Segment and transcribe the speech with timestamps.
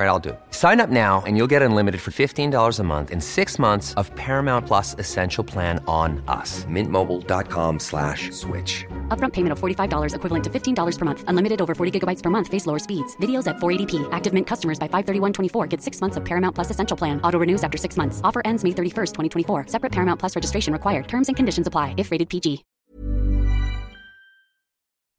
[0.00, 0.40] All right, I'll do it.
[0.50, 4.10] Sign up now and you'll get unlimited for $15 a month and six months of
[4.14, 6.64] Paramount Plus Essential Plan on us.
[6.64, 8.86] Mintmobile.com slash switch.
[9.08, 11.24] Upfront payment of $45 equivalent to $15 per month.
[11.28, 12.48] Unlimited over 40 gigabytes per month.
[12.48, 13.14] Face lower speeds.
[13.16, 14.08] Videos at 480p.
[14.10, 17.20] Active Mint customers by 531.24 get six months of Paramount Plus Essential Plan.
[17.20, 18.22] Auto renews after six months.
[18.24, 19.66] Offer ends May 31st, 2024.
[19.66, 21.08] Separate Paramount Plus registration required.
[21.08, 22.64] Terms and conditions apply if rated PG.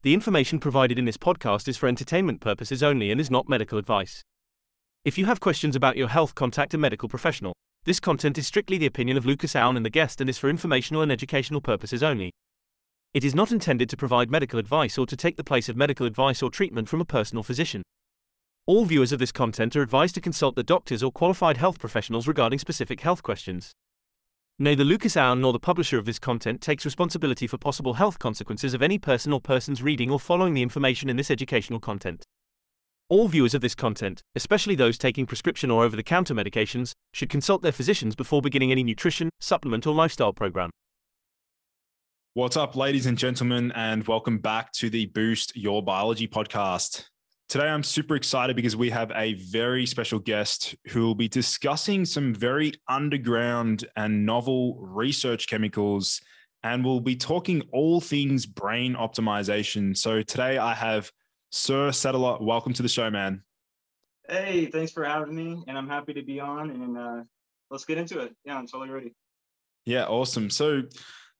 [0.02, 3.78] The information provided in this podcast is for entertainment purposes only and is not medical
[3.78, 4.24] advice.
[5.04, 7.54] If you have questions about your health, contact a medical professional.
[7.84, 10.48] This content is strictly the opinion of Lucas Allen and the guest and is for
[10.48, 12.30] informational and educational purposes only.
[13.12, 16.06] It is not intended to provide medical advice or to take the place of medical
[16.06, 17.82] advice or treatment from a personal physician.
[18.64, 22.28] All viewers of this content are advised to consult the doctors or qualified health professionals
[22.28, 23.72] regarding specific health questions.
[24.60, 28.72] Neither Lucas Allen nor the publisher of this content takes responsibility for possible health consequences
[28.72, 32.24] of any person or persons reading or following the information in this educational content.
[33.12, 37.28] All viewers of this content, especially those taking prescription or over the counter medications, should
[37.28, 40.70] consult their physicians before beginning any nutrition, supplement, or lifestyle program.
[42.32, 47.04] What's up, ladies and gentlemen, and welcome back to the Boost Your Biology podcast.
[47.50, 52.06] Today, I'm super excited because we have a very special guest who will be discussing
[52.06, 56.18] some very underground and novel research chemicals,
[56.62, 59.94] and we'll be talking all things brain optimization.
[59.94, 61.12] So, today I have
[61.52, 62.38] Sir Settler.
[62.40, 63.42] Welcome to the show, man.
[64.26, 66.70] Hey, thanks for having me, and I'm happy to be on.
[66.70, 67.24] And uh,
[67.70, 68.34] let's get into it.
[68.46, 69.14] Yeah, I'm totally ready.
[69.84, 70.48] Yeah, awesome.
[70.48, 70.82] So,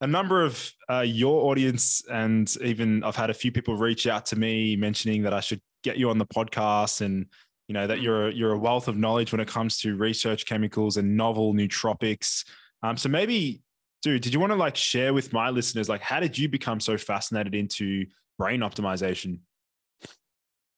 [0.02, 4.26] a number of uh, your audience, and even I've had a few people reach out
[4.26, 7.24] to me mentioning that I should get you on the podcast, and
[7.68, 10.98] you know that you're you're a wealth of knowledge when it comes to research chemicals
[10.98, 12.44] and novel nootropics.
[12.82, 13.62] Um, so maybe,
[14.02, 16.80] dude, did you want to like share with my listeners like how did you become
[16.80, 18.04] so fascinated into
[18.36, 19.38] brain optimization?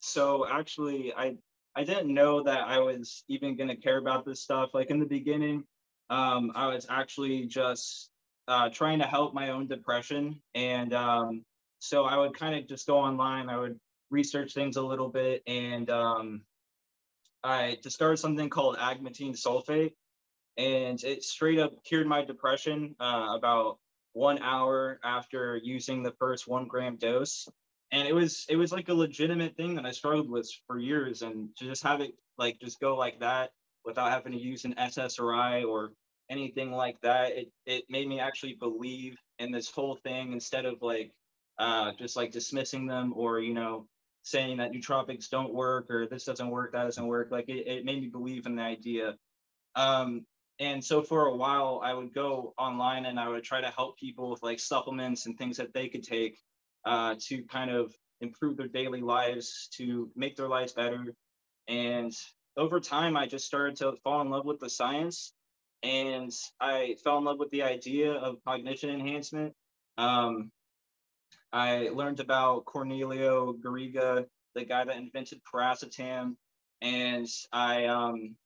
[0.04, 1.36] So actually, I
[1.74, 4.70] I didn't know that I was even gonna care about this stuff.
[4.74, 5.64] Like in the beginning,
[6.10, 8.10] um, I was actually just
[8.46, 11.44] uh, trying to help my own depression, and um,
[11.78, 13.48] so I would kind of just go online.
[13.48, 16.42] I would research things a little bit, and um,
[17.42, 19.94] I discovered something called agmatine sulfate,
[20.58, 23.78] and it straight up cured my depression uh, about
[24.12, 27.48] one hour after using the first one gram dose
[27.94, 31.22] and it was it was like a legitimate thing that I struggled with for years,
[31.22, 33.50] and to just have it like just go like that
[33.84, 35.92] without having to use an SSRI or
[36.28, 40.82] anything like that, it it made me actually believe in this whole thing instead of
[40.82, 41.12] like
[41.60, 43.86] uh, just like dismissing them or you know
[44.24, 47.28] saying that nootropics don't work or this doesn't work, that doesn't work.
[47.30, 49.14] Like it, it made me believe in the idea.
[49.76, 50.26] Um,
[50.58, 53.98] and so for a while, I would go online and I would try to help
[53.98, 56.38] people with like supplements and things that they could take
[56.84, 61.14] uh, to kind of improve their daily lives, to make their lives better.
[61.68, 62.12] And
[62.56, 65.32] over time, I just started to fall in love with the science
[65.84, 69.52] and I fell in love with the idea of cognition enhancement.
[69.98, 70.50] Um,
[71.52, 76.36] I learned about Cornelio Garriga, the guy that invented piracetam,
[76.80, 78.36] and I um,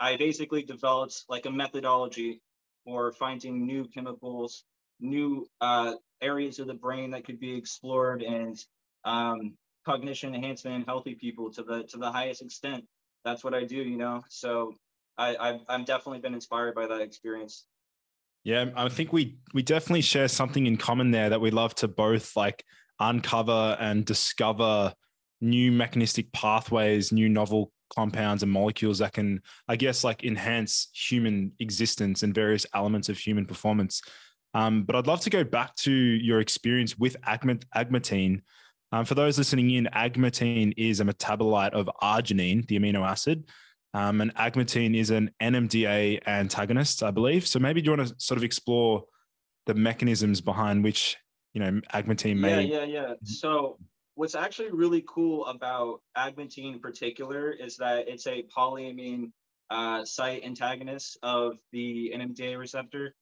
[0.00, 2.40] I basically developed like a methodology
[2.84, 4.64] for finding new chemicals,
[4.98, 8.58] new uh, areas of the brain that could be explored and
[9.04, 12.84] um, cognition enhancement in healthy people to the to the highest extent.
[13.24, 14.22] That's what I do, you know.
[14.28, 14.74] So
[15.18, 17.66] I I've, I'm definitely been inspired by that experience.
[18.44, 21.88] Yeah, I think we we definitely share something in common there that we love to
[21.88, 22.64] both like
[22.98, 24.94] uncover and discover
[25.40, 31.52] new mechanistic pathways, new novel compounds and molecules that can, I guess, like enhance human
[31.60, 34.00] existence and various elements of human performance.
[34.54, 38.42] Um, but I'd love to go back to your experience with agmatine.
[38.92, 43.48] Um, for those listening in, agmatine is a metabolite of arginine, the amino acid.
[43.94, 47.46] Um, and agmatine is an NMDA antagonist, I believe.
[47.46, 49.04] So maybe do you want to sort of explore
[49.66, 51.16] the mechanisms behind which
[51.54, 52.64] you know agmatine may?
[52.64, 53.14] Yeah, yeah, yeah.
[53.24, 53.78] So
[54.14, 59.32] what's actually really cool about agmatine in particular is that it's a polyamine
[59.70, 63.14] uh, site antagonist of the NMDA receptor.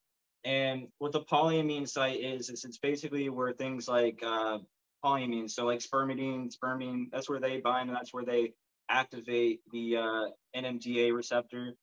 [0.45, 4.59] And what the polyamine site is, is it's basically where things like uh,
[5.05, 8.53] polyamines, so like spermidine, spermine, that's where they bind and that's where they
[8.89, 10.25] activate the uh,
[10.57, 11.75] NMDA receptor.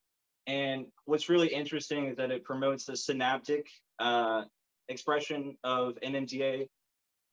[0.48, 3.68] And what's really interesting is that it promotes the synaptic
[4.00, 4.44] uh,
[4.90, 6.68] expression of NMDA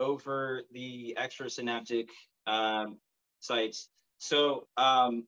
[0.01, 2.09] over the extrasynaptic
[2.47, 2.99] um,
[3.41, 3.89] sites.
[4.19, 5.25] So um,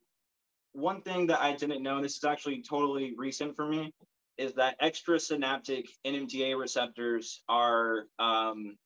[0.73, 3.93] one thing that I didn't know, and this is actually totally recent for me,
[4.36, 8.76] is that extrasynaptic NMDA receptors are um,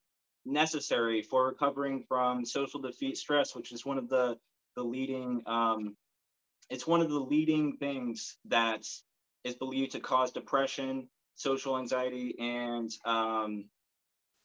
[0.44, 4.36] necessary for recovering from social defeat stress, which is one of the
[4.76, 5.96] the leading um,
[6.70, 8.86] it's one of the leading things that
[9.44, 13.64] is believed to cause depression, social anxiety, and um,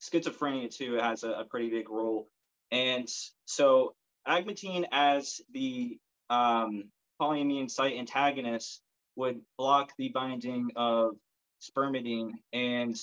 [0.01, 2.29] schizophrenia too has a, a, pretty big role.
[2.71, 3.09] And
[3.45, 3.95] so
[4.27, 5.97] agmatine as the
[6.29, 6.85] um,
[7.21, 8.81] polyamine site antagonist
[9.15, 11.15] would block the binding of
[11.61, 12.97] spermidine and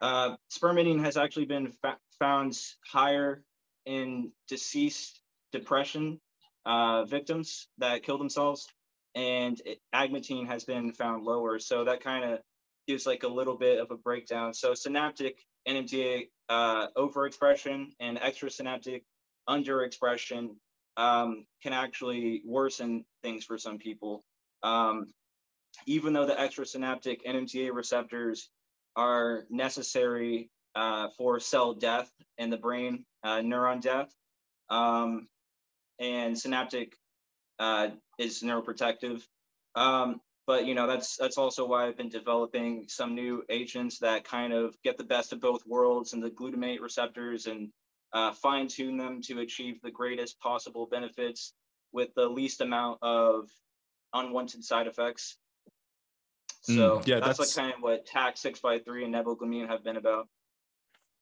[0.00, 2.56] uh, spermidine has actually been fa- found
[2.86, 3.42] higher
[3.86, 5.20] in deceased
[5.52, 6.20] depression
[6.66, 8.68] uh, victims that kill themselves,
[9.14, 11.58] and it, agmatine has been found lower.
[11.58, 12.40] So that kind of
[12.86, 14.54] gives like a little bit of a breakdown.
[14.54, 19.02] So synaptic NMDA uh, overexpression and extrasynaptic
[19.48, 20.50] underexpression
[20.96, 24.24] um, can actually worsen things for some people.
[24.62, 25.06] Um,
[25.86, 28.50] even though the extrasynaptic NMDA receptors
[28.96, 34.12] are necessary uh, for cell death in the brain, uh, neuron death,
[34.70, 35.28] um,
[35.98, 36.94] and synaptic
[37.58, 37.88] uh,
[38.18, 39.22] is neuroprotective.
[39.74, 44.24] Um, but you know that's that's also why I've been developing some new agents that
[44.24, 47.68] kind of get the best of both worlds and the glutamate receptors and
[48.12, 51.52] uh, fine tune them to achieve the greatest possible benefits
[51.92, 53.48] with the least amount of
[54.14, 55.36] unwanted side effects.
[56.68, 58.08] Mm, so mm, yeah, that's, that's like kind of what
[58.58, 60.28] five three and nevoglumian have been about.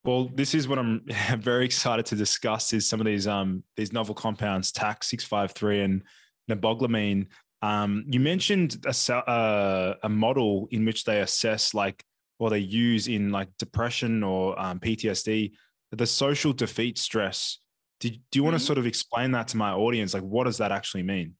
[0.04, 1.04] Well, this is what I'm
[1.38, 6.02] very excited to discuss is some of these um these novel compounds, five three and
[6.50, 7.26] nevoglumian.
[7.62, 12.04] Um, you mentioned a uh, a model in which they assess like
[12.38, 15.52] or they use in like depression or um, PTSD,
[15.92, 17.58] the social defeat stress.
[18.00, 18.60] Do, do you want mm-hmm.
[18.60, 20.12] to sort of explain that to my audience?
[20.12, 21.34] Like, what does that actually mean?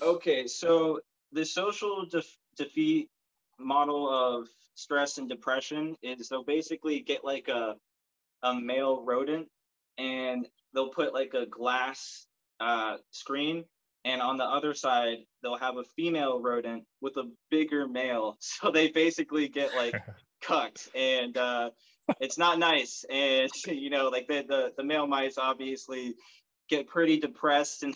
[0.00, 1.00] Okay, so
[1.32, 3.08] the social def- defeat
[3.58, 7.76] model of stress and depression is they'll basically get like a
[8.42, 9.48] a male rodent
[9.98, 12.26] and they'll put like a glass
[12.60, 13.64] uh, screen
[14.04, 18.36] and on the other side they'll have a female rodent with a bigger male.
[18.40, 19.94] So they basically get like
[20.42, 21.70] cucked and uh,
[22.20, 23.04] it's not nice.
[23.08, 26.14] And you know like the, the the male mice obviously
[26.68, 27.94] get pretty depressed and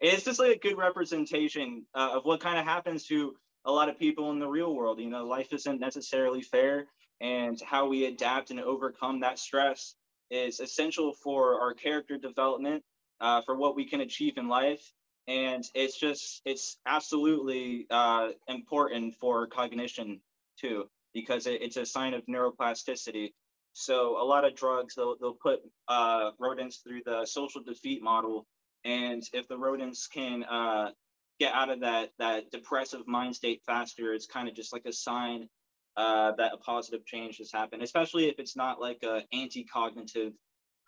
[0.00, 3.34] it's just like a good representation uh, of what kind of happens to
[3.66, 5.00] a lot of people in the real world.
[5.00, 6.86] You know, life isn't necessarily fair,
[7.20, 9.94] and how we adapt and overcome that stress
[10.30, 12.82] is essential for our character development,
[13.20, 14.92] uh, for what we can achieve in life.
[15.28, 20.20] And it's just, it's absolutely uh, important for cognition
[20.60, 23.32] too, because it, it's a sign of neuroplasticity.
[23.72, 28.46] So a lot of drugs, they'll, they'll put uh, rodents through the social defeat model.
[28.84, 30.90] And if the rodents can uh,
[31.38, 34.92] get out of that that depressive mind state faster it's kind of just like a
[34.92, 35.48] sign
[35.96, 40.32] uh, that a positive change has happened especially if it's not like a anti-cognitive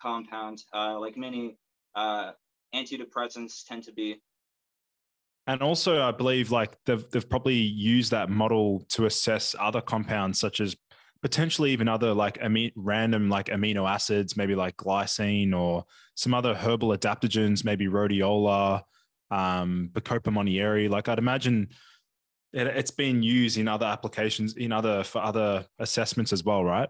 [0.01, 1.57] compound uh, like many
[1.95, 2.31] uh,
[2.75, 4.21] antidepressants tend to be.
[5.47, 10.39] And also i believe like they've, they've probably used that model to assess other compounds
[10.39, 10.75] such as
[11.21, 15.83] potentially even other like ami- random like amino acids maybe like glycine or
[16.15, 18.83] some other herbal adaptogens maybe rhodiola
[19.31, 20.89] um, Bacopa monnieri.
[20.89, 21.69] Like I'd imagine
[22.53, 26.89] it, it's been used in other applications, in other for other assessments as well, right?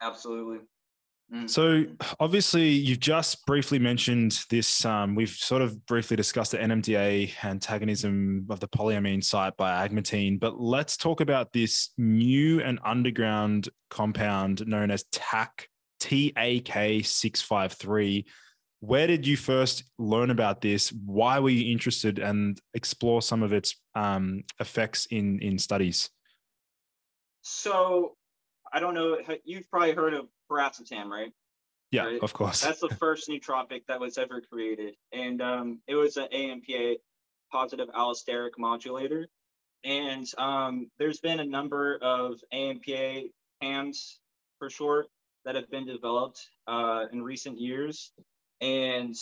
[0.00, 0.58] Absolutely.
[1.32, 1.50] Mm.
[1.50, 1.84] So
[2.20, 4.84] obviously, you've just briefly mentioned this.
[4.84, 10.38] Um, we've sort of briefly discussed the NMDA antagonism of the polyamine site by agmatine,
[10.38, 17.72] but let's talk about this new and underground compound known as TAK TAK six five
[17.72, 18.26] three
[18.86, 20.92] where did you first learn about this?
[21.04, 26.10] Why were you interested and explore some of its um, effects in in studies?
[27.42, 28.16] So,
[28.72, 29.18] I don't know.
[29.44, 31.32] You've probably heard of piracetam, right?
[31.90, 32.22] Yeah, right?
[32.22, 32.60] of course.
[32.60, 36.96] That's the first nootropic that was ever created, and um, it was an AMPA
[37.50, 39.28] positive allosteric modulator.
[39.84, 43.30] And um, there's been a number of AMPA
[43.62, 44.18] PAMs
[44.58, 45.06] for short
[45.44, 48.12] that have been developed uh, in recent years.
[48.60, 49.14] And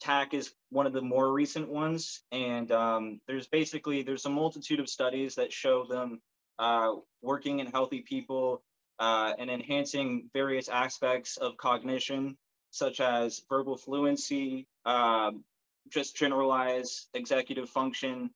[0.00, 2.22] TAC is one of the more recent ones.
[2.32, 6.20] And um, there's basically, there's a multitude of studies that show them
[6.58, 6.92] uh,
[7.22, 8.62] working in healthy people
[8.98, 12.36] uh, and enhancing various aspects of cognition,
[12.70, 15.42] such as verbal fluency, um,
[15.88, 18.30] just generalized executive function,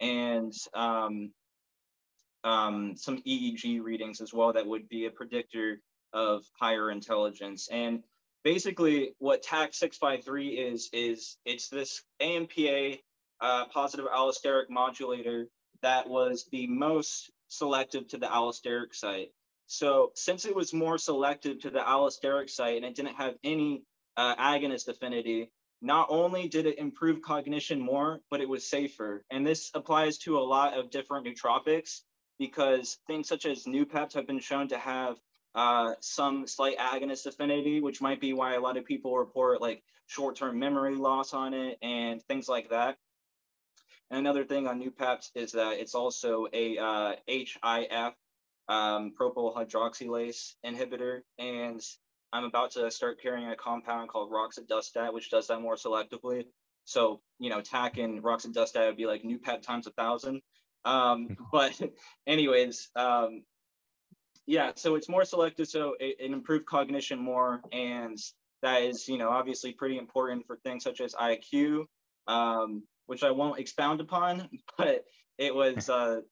[0.00, 1.32] and um,
[2.44, 5.80] um, some EEG readings as well that would be a predictor
[6.12, 7.68] of higher intelligence.
[7.70, 8.02] And
[8.44, 13.00] basically what TAC 653 is, is it's this AMPA
[13.40, 15.46] uh, positive allosteric modulator
[15.82, 19.30] that was the most selective to the allosteric site.
[19.66, 23.82] So since it was more selective to the allosteric site and it didn't have any
[24.16, 25.50] uh, agonist affinity,
[25.82, 29.24] not only did it improve cognition more, but it was safer.
[29.30, 32.00] And this applies to a lot of different nootropics
[32.38, 35.16] because things such as Noopept have been shown to have
[35.54, 39.82] uh, some slight agonist affinity, which might be why a lot of people report like
[40.06, 42.96] short-term memory loss on it and things like that.
[44.10, 47.56] And another thing on Noopept is that it's also a uh, HIF
[48.68, 51.80] um, propyl hydroxylase inhibitor, and
[52.32, 56.44] I'm about to start carrying a compound called roxadustat, which does that more selectively.
[56.84, 60.42] So, you know, TAC and roxadustat would be like Noopept times a thousand.
[60.84, 61.80] Um, but
[62.26, 63.42] anyways, um,
[64.50, 68.18] yeah, so it's more selective, so it, it improved cognition more, and
[68.62, 71.84] that is, you know, obviously pretty important for things such as IQ,
[72.26, 75.04] um, which I won't expound upon, but
[75.38, 76.22] it was, uh,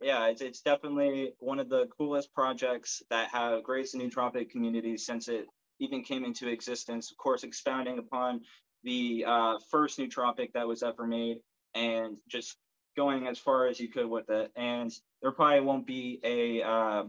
[0.00, 4.96] yeah, it's, it's definitely one of the coolest projects that have graced the nootropic community
[4.96, 5.44] since it
[5.78, 7.10] even came into existence.
[7.10, 8.40] Of course, expounding upon
[8.84, 11.40] the uh, first nootropic that was ever made
[11.74, 12.56] and just
[12.96, 14.50] going as far as you could with it.
[14.56, 14.90] And
[15.20, 17.04] there probably won't be a uh,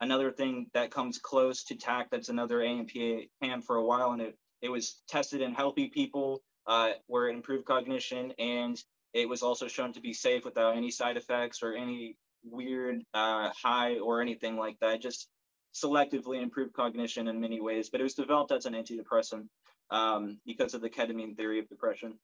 [0.00, 4.22] another thing that comes close to TAC that's another AMPA PAM for a while, and
[4.22, 8.82] it, it was tested in healthy people uh, where it improved cognition, and
[9.14, 13.50] it was also shown to be safe without any side effects or any weird uh,
[13.60, 15.00] high or anything like that.
[15.00, 15.28] Just
[15.74, 19.46] selectively improved cognition in many ways, but it was developed as an antidepressant
[19.90, 22.14] um, because of the ketamine theory of depression.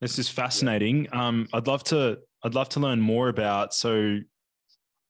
[0.00, 1.08] This is fascinating.
[1.12, 2.18] Um, I'd love to.
[2.44, 3.74] I'd love to learn more about.
[3.74, 4.18] So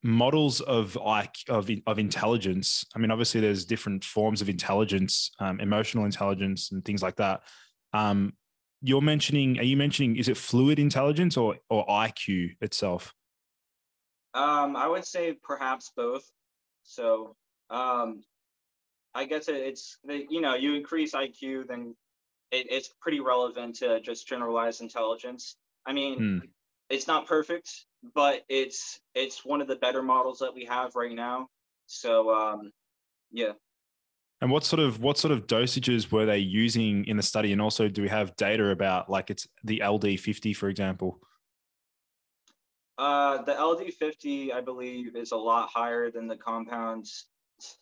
[0.02, 2.84] models of like of, of intelligence.
[2.94, 7.42] I mean obviously there's different forms of intelligence um, emotional intelligence and things like that.
[7.92, 8.34] Um,
[8.80, 13.12] you're mentioning are you mentioning is it fluid intelligence or or iq itself?
[14.34, 16.24] Um, i would say perhaps both.
[16.84, 17.34] So
[17.70, 18.22] um,
[19.14, 21.94] i guess it, it's you know you increase iq then
[22.50, 25.56] it, it's pretty relevant to just generalized intelligence.
[25.84, 26.38] I mean hmm.
[26.88, 27.68] it's not perfect
[28.14, 31.48] but it's it's one of the better models that we have right now.
[31.86, 32.72] So um,
[33.30, 33.52] yeah.
[34.40, 37.52] And what sort of what sort of dosages were they using in the study?
[37.52, 41.20] And also, do we have data about like it's the LD50, for example?
[42.98, 47.26] Uh, the LD50, I believe, is a lot higher than the compound's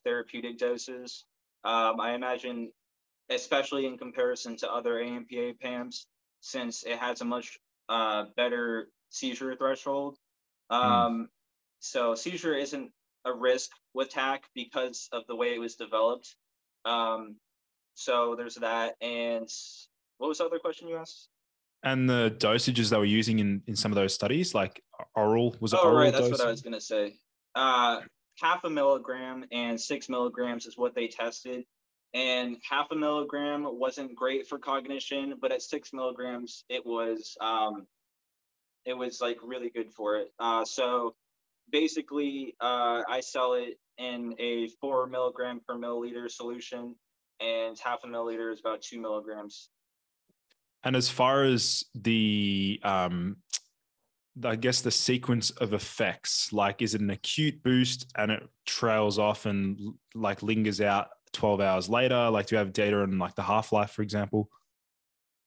[0.04, 1.24] therapeutic doses.
[1.64, 2.70] Um, I imagine,
[3.30, 6.06] especially in comparison to other AMPA PAMs,
[6.40, 7.58] since it has a much
[7.88, 10.16] uh, better seizure threshold.
[10.70, 10.76] Hmm.
[10.76, 11.26] Um, mm.
[11.80, 12.90] So seizure isn't
[13.24, 16.34] a risk with TAC because of the way it was developed.
[16.84, 17.36] Um,
[17.94, 18.94] so there's that.
[19.00, 19.48] And
[20.18, 21.28] what was the other question you asked?
[21.82, 24.82] And the dosages they were using in, in some of those studies, like
[25.14, 25.98] oral, was it oh, oral?
[25.98, 27.16] right, that's what I was going to say.
[27.54, 28.00] Uh,
[28.40, 31.64] half a milligram and six milligrams is what they tested.
[32.14, 37.86] And half a milligram wasn't great for cognition, but at six milligrams, it was um,
[38.86, 40.32] it was like really good for it.
[40.38, 41.14] Uh, so
[41.70, 46.94] basically, uh, I sell it in a four milligram per milliliter solution,
[47.40, 49.68] and half a milliliter is about two milligrams.
[50.84, 53.38] And as far as the, um,
[54.44, 59.18] I guess the sequence of effects, like is it an acute boost and it trails
[59.18, 59.80] off and
[60.14, 62.30] like lingers out 12 hours later?
[62.30, 64.48] Like, do you have data on like the half life, for example?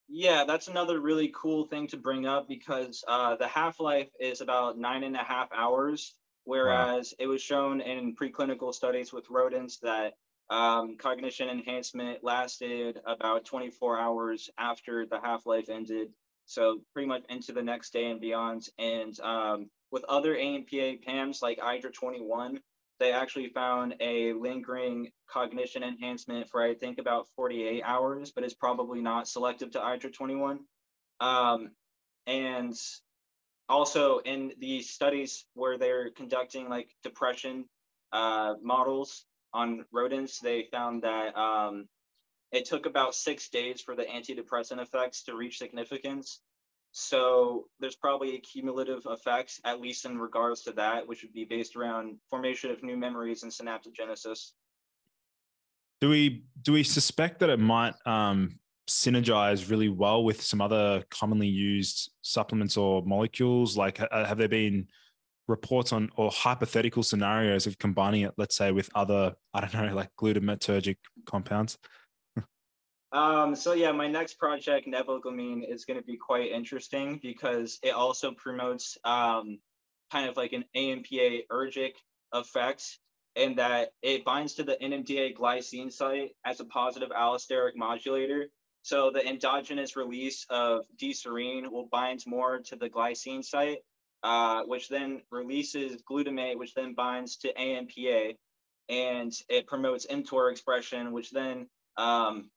[0.10, 4.42] Yeah, that's another really cool thing to bring up because uh, the half life is
[4.42, 7.24] about nine and a half hours, whereas wow.
[7.24, 10.14] it was shown in preclinical studies with rodents that
[10.50, 16.10] um, cognition enhancement lasted about 24 hours after the half life ended.
[16.46, 18.68] So, pretty much into the next day and beyond.
[18.80, 22.60] And um, with other AMPA PAMs like IDRA 21,
[23.00, 28.54] they actually found a lingering cognition enhancement for I think about 48 hours, but it's
[28.54, 30.60] probably not selective to ITRA21.
[31.20, 31.72] Um,
[32.28, 32.76] and
[33.70, 37.66] also in the studies where they're conducting like depression
[38.12, 41.88] uh, models on rodents, they found that um,
[42.52, 46.42] it took about six days for the antidepressant effects to reach significance.
[46.92, 51.46] So there's probably a cumulative effects, at least in regards to that, which would be
[51.46, 54.52] based around formation of new memories and synaptogenesis.
[56.02, 61.04] Do we do we suspect that it might um, synergize really well with some other
[61.12, 63.78] commonly used supplements or molecules?
[63.78, 64.88] Like, have there been
[65.48, 69.96] reports on or hypothetical scenarios of combining it, let's say, with other, I don't know,
[69.96, 71.78] like glutamatergic compounds?
[73.12, 77.94] Um, so yeah, my next project, Nevoglamine, is going to be quite interesting because it
[77.94, 79.60] also promotes um,
[80.12, 81.94] kind of like an AMPA ergic
[82.34, 83.00] effect
[83.36, 88.48] in that it binds to the NMDA glycine site as a positive allosteric modulator.
[88.82, 93.80] So the endogenous release of D-serine will bind more to the glycine site,
[94.24, 98.36] uh, which then releases glutamate, which then binds to AMPA,
[98.88, 102.50] and it promotes mTOR expression, which then um,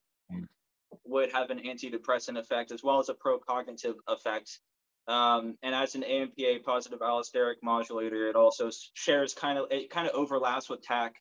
[1.04, 4.58] would have an antidepressant effect as well as a pro-cognitive effect.
[5.08, 10.08] Um, and as an AMPA positive allosteric modulator, it also shares kind of it kind
[10.08, 11.16] of overlaps with TAC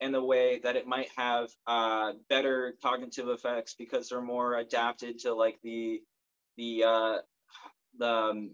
[0.00, 5.20] in the way that it might have uh, better cognitive effects because they're more adapted
[5.20, 6.00] to like the
[6.56, 7.16] the uh,
[7.98, 8.50] the um,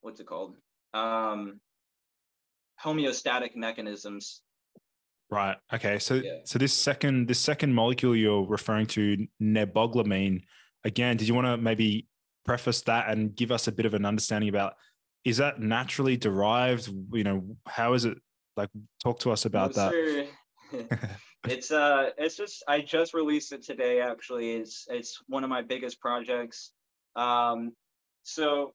[0.00, 0.56] what's it called
[0.92, 1.60] um,
[2.82, 4.42] homeostatic mechanisms
[5.32, 5.56] Right.
[5.72, 5.98] Okay.
[5.98, 6.40] So yeah.
[6.44, 10.42] so this second this second molecule you're referring to, neboglamine,
[10.84, 12.06] again, did you want to maybe
[12.44, 14.74] preface that and give us a bit of an understanding about
[15.24, 16.92] is that naturally derived?
[17.14, 18.18] You know, how is it
[18.58, 18.68] like
[19.02, 21.08] talk to us about no, that?
[21.48, 24.52] it's uh it's just I just released it today actually.
[24.52, 26.72] It's it's one of my biggest projects.
[27.16, 27.72] Um
[28.22, 28.74] so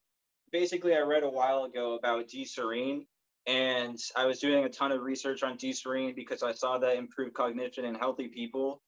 [0.50, 3.04] basically I read a while ago about D-serine
[3.48, 7.32] and I was doing a ton of research on D-serine because I saw that improved
[7.32, 8.82] cognition in healthy people.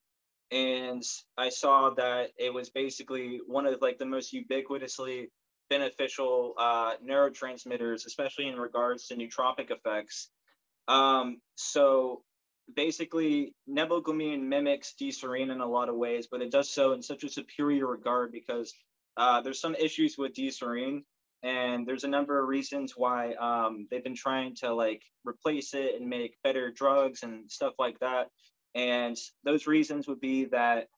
[0.50, 1.02] And
[1.38, 5.28] I saw that it was basically one of like the most ubiquitously
[5.70, 10.28] beneficial uh, neurotransmitters, especially in regards to nootropic effects.
[10.88, 12.22] Um, so
[12.76, 17.24] basically, nevoglamine mimics D-serine in a lot of ways, but it does so in such
[17.24, 18.74] a superior regard because
[19.16, 21.04] uh, there's some issues with D-serine
[21.42, 25.94] and there's a number of reasons why um, they've been trying to like replace it
[25.98, 28.28] and make better drugs and stuff like that.
[28.74, 30.88] And those reasons would be that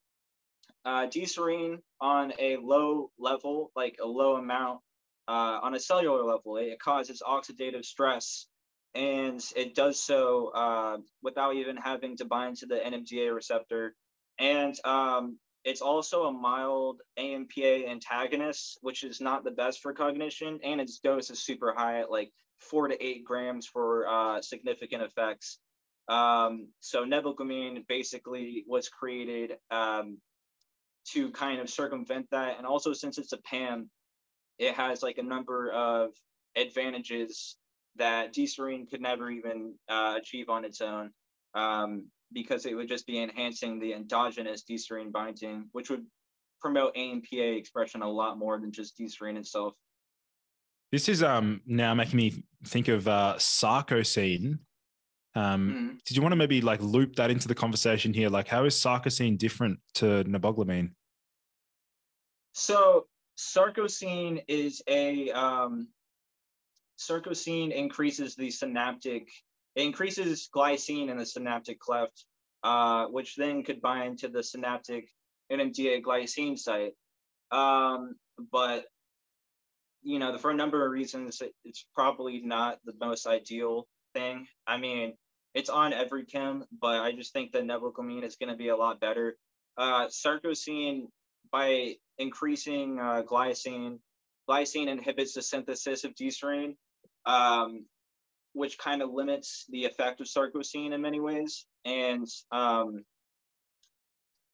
[0.85, 4.81] uh, D-serine on a low level like a low amount
[5.29, 8.47] uh, on a cellular level it, causes oxidative stress
[8.95, 13.95] and it does so uh, without even having to bind to the NMDA receptor.
[14.39, 20.59] And um, it's also a mild AMPA antagonist, which is not the best for cognition,
[20.65, 25.03] and its dose is super high at like four to eight grams for uh, significant
[25.03, 25.59] effects.
[26.09, 30.19] Um, so nevoglamine basically was created um,
[31.13, 33.89] to kind of circumvent that, and also since it's a PAM,
[34.59, 36.11] it has like a number of
[36.57, 37.57] advantages
[37.97, 41.11] that D-serine could never even uh, achieve on its own.
[41.55, 46.05] Um, because it would just be enhancing the endogenous D-serine binding, which would
[46.61, 49.75] promote AMPA expression a lot more than just D-serine itself.
[50.91, 54.59] This is um now making me think of uh, sarcosine.
[55.35, 55.97] Um, mm-hmm.
[56.05, 58.29] Did you want to maybe like loop that into the conversation here?
[58.29, 60.91] Like, how is sarcosine different to nevoglamine?
[62.53, 63.07] So
[63.39, 65.89] sarcosine is a um,
[66.99, 69.29] sarcosine increases the synaptic
[69.75, 72.25] it increases glycine in the synaptic cleft,
[72.63, 75.09] uh, which then could bind to the synaptic
[75.51, 76.93] NMDA glycine site.
[77.51, 78.15] Um,
[78.51, 78.85] but
[80.03, 84.47] you know, for a number of reasons, it, it's probably not the most ideal thing.
[84.67, 85.15] I mean,
[85.55, 88.77] it's on every chem, but I just think that nevoglamine is going to be a
[88.77, 89.37] lot better.
[89.77, 91.07] Uh, sarcosine,
[91.51, 93.99] by increasing uh, glycine,
[94.49, 96.77] glycine inhibits the synthesis of D-serine,
[97.27, 97.85] um,
[98.53, 101.67] which kind of limits the effect of sarcosine in many ways.
[101.85, 103.05] And um,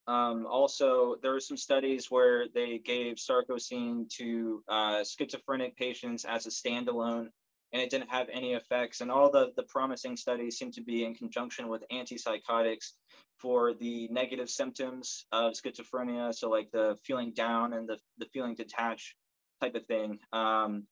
[0.08, 6.46] um, also, there were some studies where they gave sarcosine to uh, schizophrenic patients as
[6.46, 7.28] a standalone,
[7.74, 9.02] and it didn't have any effects.
[9.02, 12.92] And all the, the promising studies seem to be in conjunction with antipsychotics
[13.36, 16.34] for the negative symptoms of schizophrenia.
[16.34, 19.14] So, like the feeling down and the, the feeling detached
[19.60, 20.20] type of thing.
[20.32, 20.84] Um,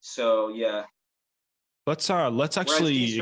[0.00, 0.84] so, yeah,
[1.86, 3.20] Let's uh let's actually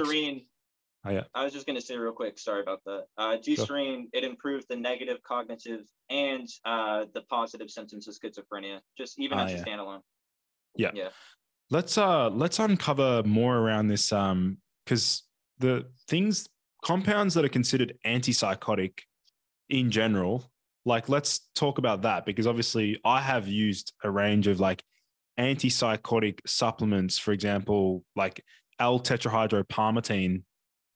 [1.05, 1.25] Oh, yeah.
[1.35, 2.38] I was just going to say real quick.
[2.38, 3.07] Sorry about that.
[3.18, 9.18] Uh, D-Serene, it improved the negative cognitive and uh, the positive symptoms of schizophrenia, just
[9.18, 9.59] even Ah, as yeah.
[9.59, 10.01] a standalone.
[10.77, 10.90] Yeah.
[10.94, 11.09] Yeah.
[11.70, 15.22] Let's uh let's uncover more around this um because
[15.59, 16.48] the things
[16.85, 19.01] compounds that are considered antipsychotic
[19.70, 20.44] in general,
[20.85, 24.83] like let's talk about that because obviously I have used a range of like
[25.38, 28.44] antipsychotic supplements, for example, like
[28.78, 30.42] L-tetrahydropalmitine,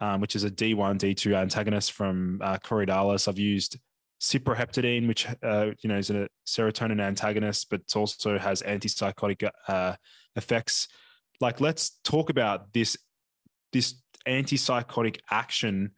[0.01, 3.29] um, which is a D1, D2 antagonist from uh, Coriodalis.
[3.29, 3.79] I've used
[4.21, 9.95] cyproheptadine, which uh, you know is a serotonin antagonist, but it also has antipsychotic uh,
[10.37, 10.89] effects.
[11.41, 12.97] Like, let's talk about this
[13.73, 15.93] this antipsychotic action.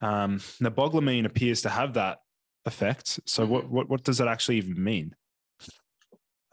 [0.00, 2.18] Um, naboglamine appears to have that
[2.64, 3.20] effect.
[3.26, 5.14] So, what what what does that actually even mean?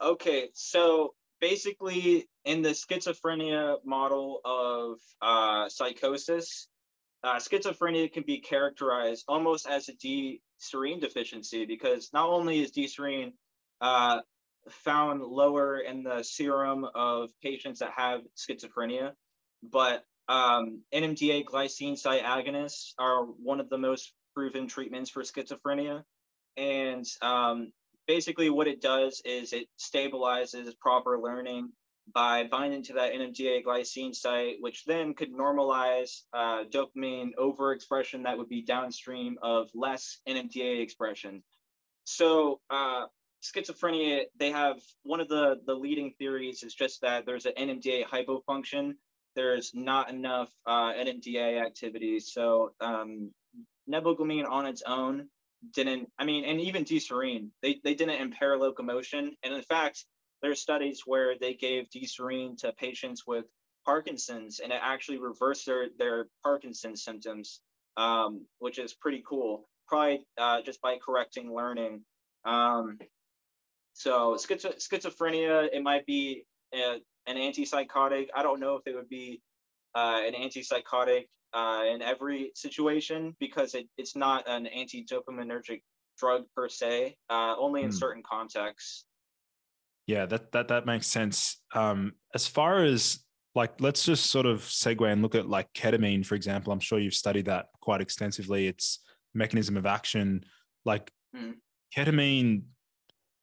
[0.02, 6.68] Okay, so basically, in the schizophrenia model of uh, psychosis,
[7.24, 13.34] uh, schizophrenia can be characterized almost as a D-serine deficiency because not only is D-serine
[13.80, 14.22] uh,
[14.70, 19.12] found lower in the serum of patients that have schizophrenia,
[19.62, 26.04] but um, NMDA glycine site agonists are one of the most proven treatments for schizophrenia.
[26.58, 27.72] And um,
[28.08, 31.70] basically what it does is it stabilizes proper learning
[32.14, 38.38] by binding to that NMDA glycine site, which then could normalize uh, dopamine overexpression that
[38.38, 41.44] would be downstream of less NMDA expression.
[42.04, 43.06] So uh,
[43.42, 48.06] schizophrenia, they have one of the, the leading theories is just that there's an NMDA
[48.06, 48.94] hypofunction.
[49.36, 52.20] There's not enough uh, NMDA activity.
[52.20, 53.32] So um,
[53.88, 55.28] on its own
[55.74, 59.36] didn't i mean and even d-serene they, they didn't impair locomotion.
[59.43, 60.06] And in fact
[60.41, 63.45] there are studies where they gave d-serene to patients with
[63.86, 67.62] parkinson's and it actually reversed their, their parkinson's symptoms
[67.97, 69.67] um, which is pretty cool.
[69.88, 72.02] Probably uh, just by correcting learning.
[72.45, 72.97] Um,
[73.93, 76.97] so schizo- schizophrenia it might be a,
[77.28, 78.28] an antipsychotic.
[78.36, 79.41] I don't know if it would be
[79.95, 85.82] uh, an antipsychotic uh, in every situation because it, it's not an anti-dopaminergic
[86.17, 87.95] drug per se, uh, only in Hmm.
[87.97, 89.06] certain contexts.
[90.08, 91.62] Yeah, that that that makes sense.
[91.73, 93.23] Um, as far as
[93.54, 96.71] like, let's just sort of segue and look at like ketamine, for example.
[96.71, 98.67] I'm sure you've studied that quite extensively.
[98.67, 98.99] Its
[99.34, 100.45] mechanism of action,
[100.86, 101.56] like Mhm.
[101.95, 102.63] ketamine.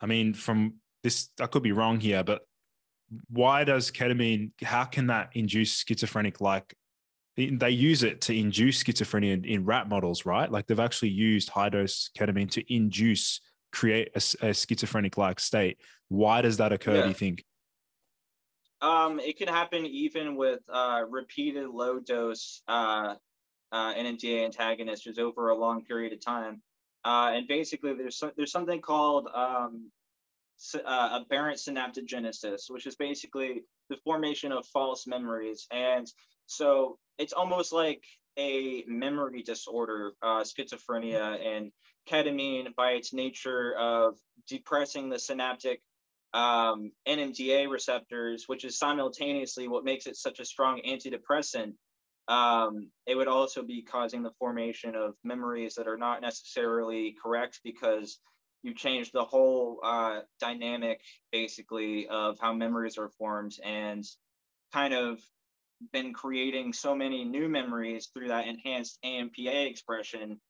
[0.00, 2.42] I mean, from this, I could be wrong here, but
[3.30, 4.50] why does ketamine?
[4.62, 6.40] How can that induce schizophrenic?
[6.40, 6.74] Like,
[7.36, 10.50] they use it to induce schizophrenia in, rat models, right?
[10.50, 13.40] Like they've actually used high dose ketamine to induce,
[13.70, 15.78] create a schizophrenic like state.
[16.08, 17.02] Why does that occur?
[17.02, 17.44] Do you think?
[18.80, 23.14] Um, it can happen even with uh, repeated low dose uh,
[23.70, 26.62] uh, NMDA antagonists over a long period of time.
[27.04, 29.90] Uh, and basically, there's so, there's something called um,
[30.74, 35.66] uh, aberrant synaptogenesis, which is basically the formation of false memories.
[35.70, 36.10] And
[36.46, 38.02] so it's almost like
[38.38, 41.72] a memory disorder, uh, schizophrenia, and
[42.08, 44.16] ketamine, by its nature of
[44.46, 45.82] depressing the synaptic
[46.34, 51.74] um, NMDA receptors, which is simultaneously what makes it such a strong antidepressant.
[52.28, 57.60] Um, it would also be causing the formation of memories that are not necessarily correct
[57.64, 58.20] because
[58.62, 61.00] you change the whole uh, dynamic,
[61.32, 64.04] basically, of how memories are formed and
[64.72, 65.20] kind of
[65.92, 70.40] been creating so many new memories through that enhanced AMPA expression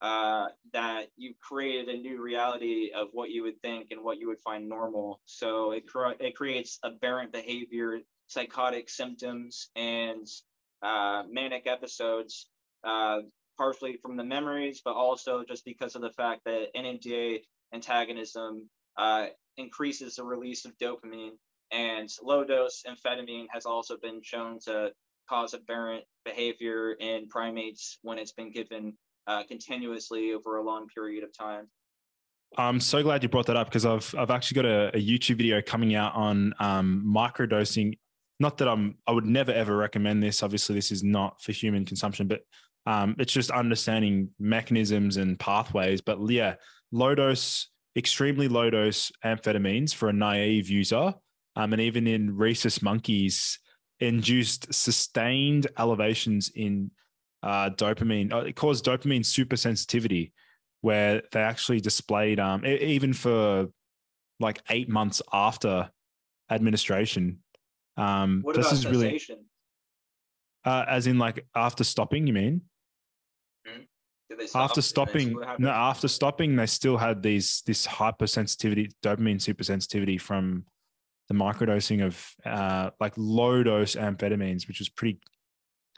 [0.00, 4.28] uh, that you've created a new reality of what you would think and what you
[4.28, 5.20] would find normal.
[5.26, 10.26] So it, cre- it creates aberrant behavior, psychotic symptoms, and
[10.82, 12.48] uh, manic episodes,
[12.84, 13.18] uh,
[13.58, 17.40] partially from the memories, but also just because of the fact that NMDA
[17.72, 19.26] antagonism uh,
[19.56, 21.32] increases the release of dopamine.
[21.70, 24.90] And low dose amphetamine has also been shown to
[25.28, 28.94] cause aberrant behavior in primates when it's been given
[29.26, 31.68] uh, continuously over a long period of time.
[32.56, 35.36] I'm so glad you brought that up because I've I've actually got a, a YouTube
[35.36, 37.98] video coming out on um, microdosing.
[38.40, 40.42] Not that I'm I would never ever recommend this.
[40.42, 42.40] Obviously, this is not for human consumption, but
[42.86, 46.00] um, it's just understanding mechanisms and pathways.
[46.00, 46.54] But yeah,
[46.92, 51.14] low dose, extremely low dose amphetamines for a naive user,
[51.56, 53.58] um, and even in rhesus monkeys,
[54.00, 56.90] induced sustained elevations in
[57.42, 58.32] uh, dopamine.
[58.32, 60.32] Uh, it caused dopamine supersensitivity,
[60.80, 63.68] where they actually displayed um, even for
[64.40, 65.90] like eight months after
[66.50, 67.38] administration.
[67.96, 69.20] Um, What this about is really?
[70.64, 72.62] Uh, as in, like after stopping, you mean?
[74.28, 74.70] Did they stop?
[74.70, 80.64] after stopping, no, after stopping, they still had these this hypersensitivity, dopamine supersensitivity from
[81.28, 85.20] the microdosing of uh, like low dose amphetamines, which was pretty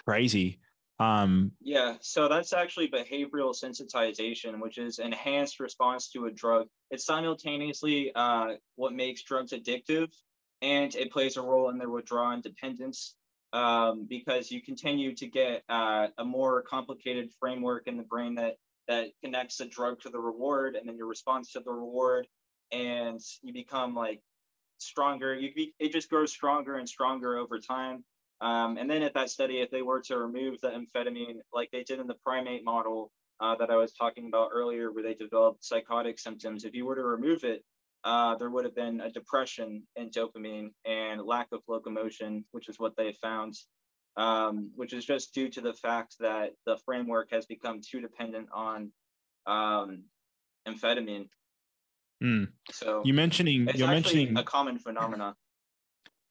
[0.05, 0.61] crazy.
[0.99, 6.69] Um, Yeah, so that's actually behavioral sensitization, which is enhanced response to a drug.
[6.91, 10.13] It's simultaneously uh, what makes drugs addictive,
[10.61, 13.15] and it plays a role in their withdrawal and dependence
[13.53, 18.57] um, because you continue to get uh, a more complicated framework in the brain that
[18.89, 22.27] that connects the drug to the reward, and then your response to the reward,
[22.73, 24.21] and you become like
[24.79, 25.35] stronger.
[25.35, 28.05] You be, it just grows stronger and stronger over time.
[28.41, 31.85] Um, and then at that study, if they were to remove the amphetamine, like they
[31.85, 35.65] did in the primate model uh, that I was talking about earlier, where they developed
[35.65, 37.65] psychotic symptoms, if you were to remove it,
[38.05, 42.79] uh, there would have been a depression in dopamine and lack of locomotion, which is
[42.79, 43.55] what they found,
[44.17, 48.49] um, which is just due to the fact that the framework has become too dependent
[48.53, 48.91] on
[49.47, 50.05] um,
[50.67, 51.29] amphetamine.
[52.23, 52.49] mm.
[52.73, 55.35] So You mentioning you're mentioning a common phenomenon.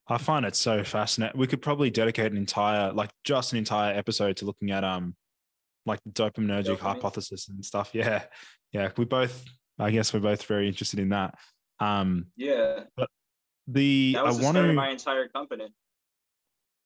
[0.08, 1.40] I find it so fascinating.
[1.40, 5.16] We could probably dedicate an entire, like just an entire episode to looking at um
[5.86, 6.80] like the dopaminergic Dopamine?
[6.80, 7.92] hypothesis and stuff.
[7.94, 8.24] Yeah.
[8.72, 8.90] Yeah.
[8.98, 9.46] We both
[9.80, 11.36] I guess we're both very interested in that.
[11.80, 13.10] Um Yeah, But
[13.68, 15.68] the that I the want start to of my entire company.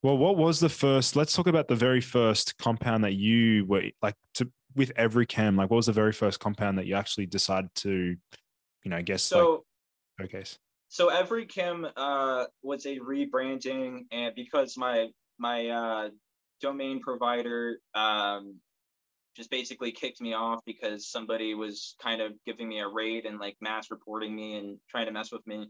[0.01, 3.84] well, what was the first let's talk about the very first compound that you were
[4.01, 7.27] like to with every chem, like what was the very first compound that you actually
[7.27, 8.15] decided to,
[8.84, 9.63] you know, I guess So
[10.19, 10.58] like showcase?
[10.89, 15.08] so every Kim uh, was a rebranding, and because my
[15.39, 16.10] my uh,
[16.62, 18.56] domain provider um,
[19.36, 23.39] just basically kicked me off because somebody was kind of giving me a raid and
[23.39, 25.69] like mass reporting me and trying to mess with me.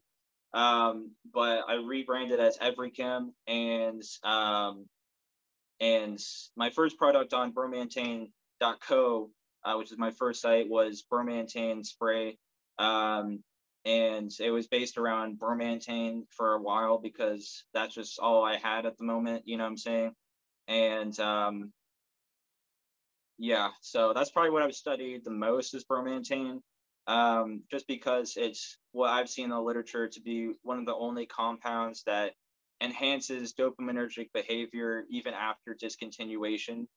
[0.54, 4.86] Um, but I rebranded as Every Kim, and um,
[5.80, 6.20] and
[6.56, 9.30] my first product on bromantane.co,
[9.66, 12.38] uh, which is my first site, was bromantane spray.
[12.78, 13.44] Um,
[13.86, 18.86] and it was based around bromantane for a while because that's just all I had
[18.86, 19.44] at the moment.
[19.46, 20.12] You know what I'm saying?
[20.68, 21.74] And um,
[23.38, 26.60] yeah, so that's probably what I've studied the most is bromantane,
[27.08, 30.96] um, just because it's what I've seen in the literature to be one of the
[30.96, 32.34] only compounds that
[32.82, 36.88] enhances dopaminergic behavior even after discontinuation,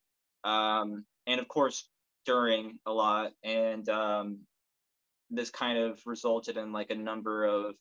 [0.44, 1.88] um, and of course
[2.26, 3.32] during a lot.
[3.42, 4.40] And um,
[5.30, 7.74] this kind of resulted in like a number of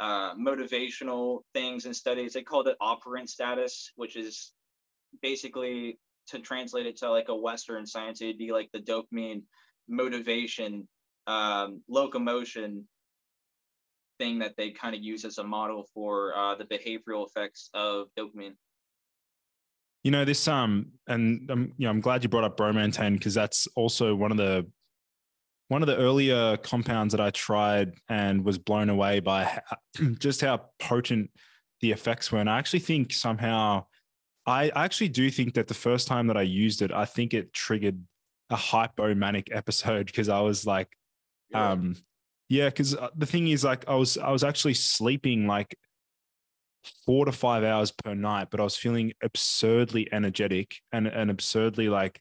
[0.00, 2.32] uh, motivational things and studies.
[2.32, 4.52] They called it operant status, which is
[5.22, 9.42] basically to translate it to like a Western science, it'd be like the dopamine
[9.88, 10.88] motivation,
[11.26, 12.86] um, locomotion
[14.18, 18.08] thing that they kind of use as a model for uh, the behavioral effects of
[18.18, 18.54] dopamine.
[20.04, 23.34] You know this um and um, you know I'm glad you brought up bromantane because
[23.34, 24.64] that's also one of the
[25.66, 30.42] one of the earlier compounds that I tried and was blown away by ho- just
[30.42, 31.30] how potent
[31.80, 32.38] the effects were.
[32.38, 33.86] And I actually think somehow
[34.46, 37.52] I actually do think that the first time that I used it, I think it
[37.52, 38.00] triggered
[38.50, 40.88] a hypomanic episode because I was like,
[41.52, 41.96] um,
[42.48, 45.76] yeah, because the thing is, like, I was I was actually sleeping like
[47.04, 51.88] four to five hours per night, but I was feeling absurdly energetic and and absurdly
[51.88, 52.20] like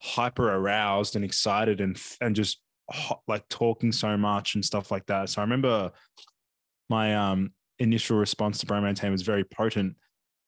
[0.00, 5.06] hyper aroused and excited and and just ho- like talking so much and stuff like
[5.06, 5.30] that.
[5.30, 5.90] So I remember
[6.88, 9.96] my um initial response to bromantane was very potent,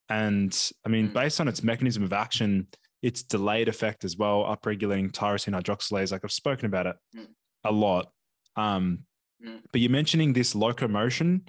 [0.09, 1.14] and I mean, Mm.
[1.14, 2.66] based on its mechanism of action,
[3.03, 6.12] its delayed effect as well, upregulating tyrosine hydroxylase.
[6.12, 7.27] Like I've spoken about it Mm.
[7.64, 8.11] a lot.
[8.57, 9.05] Um,
[9.44, 9.61] Mm.
[9.71, 11.47] but you're mentioning this locomotion.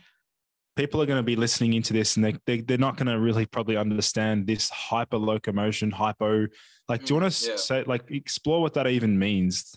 [0.75, 3.19] People are going to be listening into this and they, they, they're not going to
[3.19, 6.47] really probably understand this hyper locomotion, hypo.
[6.87, 7.55] Like, do you want to yeah.
[7.57, 9.75] say, like, explore what that even means?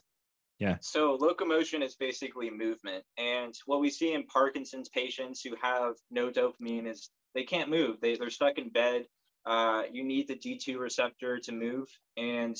[0.80, 6.30] So locomotion is basically movement, and what we see in Parkinson's patients who have no
[6.30, 8.00] dopamine is they can't move.
[8.00, 9.06] They they're stuck in bed.
[9.44, 12.56] Uh, you need the D2 receptor to move, and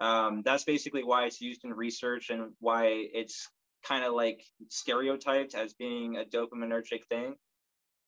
[0.00, 3.48] um, that's basically why it's used in research and why it's
[3.84, 7.34] kind of like stereotyped as being a dopaminergic thing.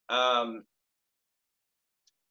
[0.08, 0.64] Um,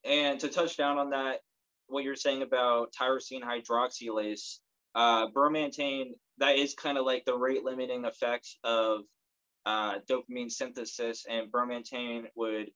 [0.04, 1.40] and to touch down on that,
[1.86, 4.58] what you're saying about tyrosine hydroxylase,
[4.94, 9.00] uh, bromantane, that is kind of like the rate limiting effect of
[9.66, 12.70] uh, dopamine synthesis, and bromantane would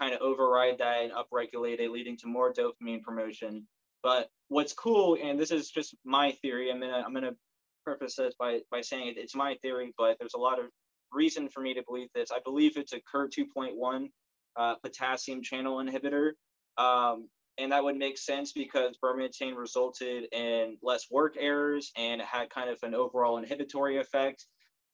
[0.00, 3.66] kind of override that and upregulate it, leading to more dopamine promotion.
[4.02, 7.36] But what's cool, and this is just my theory, I'm gonna I'm gonna
[7.84, 10.66] preface this by by saying it, it's my theory, but there's a lot of
[11.12, 12.30] reason for me to believe this.
[12.32, 14.08] I believe it's a KER 2.1
[14.56, 16.32] uh, potassium channel inhibitor.
[16.78, 17.28] Um,
[17.58, 22.50] and that would make sense because bromometane resulted in less work errors and it had
[22.50, 24.46] kind of an overall inhibitory effect.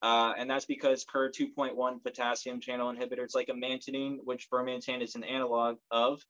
[0.03, 5.25] Uh, and that's because KIR 2.1 potassium channel inhibitors like amantadine, which bromometane is an
[5.25, 6.23] analog of,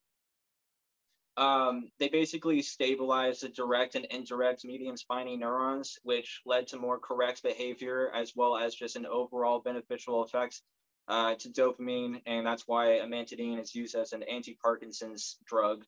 [1.39, 6.99] um, they basically stabilized the direct and indirect medium spiny neurons, which led to more
[6.99, 10.61] correct behavior as well as just an overall beneficial effect
[11.07, 12.21] uh, to dopamine.
[12.27, 15.85] And that's why amantadine is used as an anti-Parkinson's drug.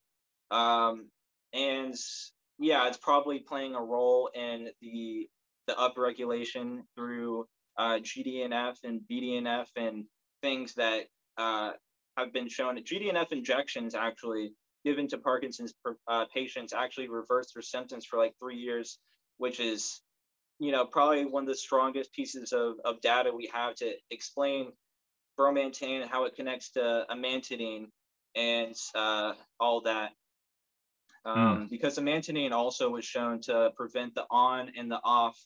[0.51, 1.09] Um,
[1.53, 1.95] and
[2.59, 5.29] yeah, it's probably playing a role in the
[5.67, 7.47] the upregulation through
[7.79, 10.05] uh, GDNF and BDNF and
[10.43, 11.05] things that
[11.39, 11.73] uh,
[12.17, 12.77] have been shown.
[12.79, 14.53] GDNF injections actually
[14.85, 15.75] given to Parkinson's
[16.09, 18.99] uh, patients actually reverse their symptoms for like three years,
[19.39, 20.01] which is,
[20.59, 24.73] you know, probably one of the strongest pieces of, of data we have to explain
[25.39, 27.87] bromantane, and how it connects to amantadine
[28.37, 30.13] and uh, all that.
[31.25, 31.71] Um, mm.
[31.71, 35.39] Because amantadine also was shown to prevent the on and the off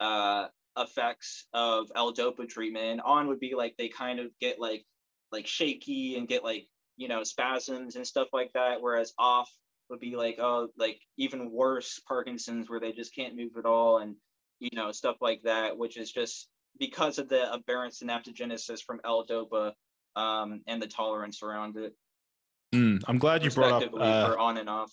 [0.00, 2.86] uh, effects of L-DOPA treatment.
[2.86, 4.84] And on would be like they kind of get like
[5.32, 9.50] like shaky and get like you know spasms and stuff like that whereas off
[9.90, 13.98] would be like oh like even worse parkinson's where they just can't move at all
[13.98, 14.16] and
[14.58, 19.72] you know stuff like that which is just because of the aberrant synaptogenesis from l-dopa
[20.16, 21.94] um, and the tolerance around it
[22.74, 24.92] mm, i'm glad you brought up uh, on and off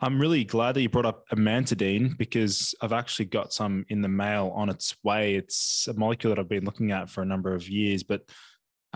[0.00, 4.08] i'm really glad that you brought up amantadine because i've actually got some in the
[4.08, 7.54] mail on its way it's a molecule that i've been looking at for a number
[7.54, 8.22] of years but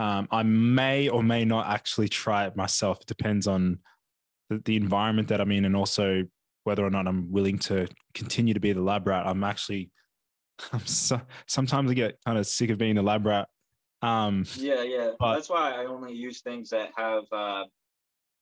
[0.01, 3.03] um, I may or may not actually try it myself.
[3.03, 3.81] It depends on
[4.49, 6.25] the, the, environment that I'm in and also
[6.65, 9.27] whether or not I'm willing to continue to be the lab rat.
[9.27, 9.91] I'm actually,
[10.73, 13.49] I'm so, sometimes I get kind of sick of being the lab rat.
[14.01, 15.11] Um, yeah, yeah.
[15.19, 17.65] But, That's why I only use things that have uh,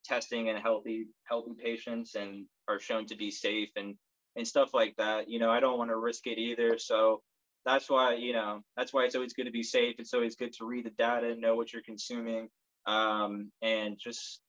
[0.09, 3.95] testing in healthy healthy patients and are shown to be safe and
[4.37, 5.29] and stuff like that.
[5.29, 6.79] You know, I don't want to risk it either.
[6.79, 7.23] So
[7.69, 10.53] that's why you know that's why it's always good to be safe it's always good
[10.53, 12.49] to read the data know what you're consuming
[12.87, 14.41] um, and just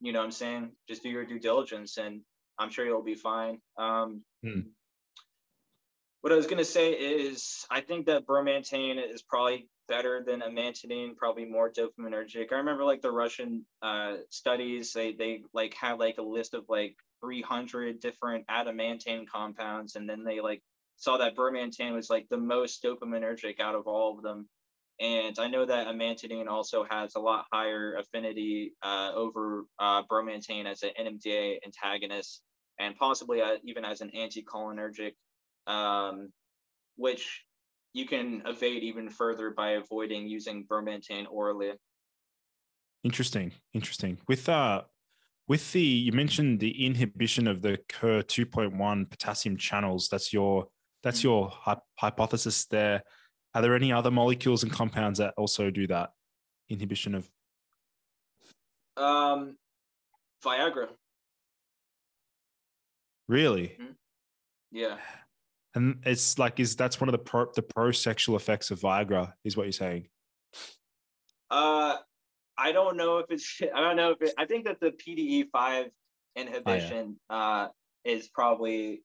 [0.00, 2.20] you know i'm saying just do your due diligence and
[2.58, 4.60] i'm sure you'll be fine um, hmm.
[6.20, 10.40] what i was going to say is i think that bromantane is probably better than
[10.40, 15.98] amantadine probably more dopaminergic i remember like the russian uh, studies they they like had
[15.98, 20.62] like a list of like 300 different adamantane compounds and then they like
[20.98, 24.48] saw that bromantane was like the most dopaminergic out of all of them.
[25.00, 30.66] And I know that amantadine also has a lot higher affinity uh, over uh, bromantane
[30.66, 32.42] as an NMDA antagonist
[32.80, 35.12] and possibly uh, even as an anticholinergic,
[35.68, 36.32] um,
[36.96, 37.44] which
[37.92, 41.72] you can evade even further by avoiding using bromantane orally.
[43.04, 44.18] Interesting, interesting.
[44.28, 44.82] With uh,
[45.46, 50.08] with the you mentioned the inhibition of the KIR 2.1 potassium channels.
[50.08, 50.68] That's your
[51.02, 51.52] that's your
[51.96, 53.02] hypothesis there.
[53.54, 56.10] Are there any other molecules and compounds that also do that
[56.68, 57.30] inhibition of?
[58.96, 59.56] Um,
[60.44, 60.88] Viagra.
[63.28, 63.76] Really?
[63.80, 63.92] Mm-hmm.
[64.72, 64.96] Yeah.
[65.74, 69.32] And it's like, is that's one of the pro the pro sexual effects of Viagra?
[69.44, 70.08] Is what you're saying?
[71.50, 71.96] Uh,
[72.56, 73.60] I don't know if it's.
[73.74, 74.34] I don't know if it.
[74.38, 75.86] I think that the PDE five
[76.36, 77.64] inhibition oh, yeah.
[77.64, 77.68] uh
[78.04, 79.02] is probably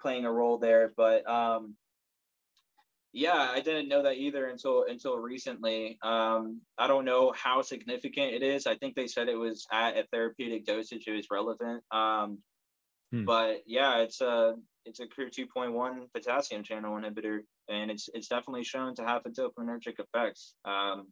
[0.00, 0.92] playing a role there.
[0.96, 1.76] But um,
[3.12, 5.98] yeah, I didn't know that either until until recently.
[6.02, 8.66] Um, I don't know how significant it is.
[8.66, 11.82] I think they said it was at a therapeutic dosage; it was relevant.
[11.90, 12.38] Um,
[13.12, 13.24] hmm.
[13.24, 18.64] But yeah, it's a it's a KIR 2.1 potassium channel inhibitor, and it's it's definitely
[18.64, 20.54] shown to have a dopaminergic effects.
[20.64, 21.08] Um,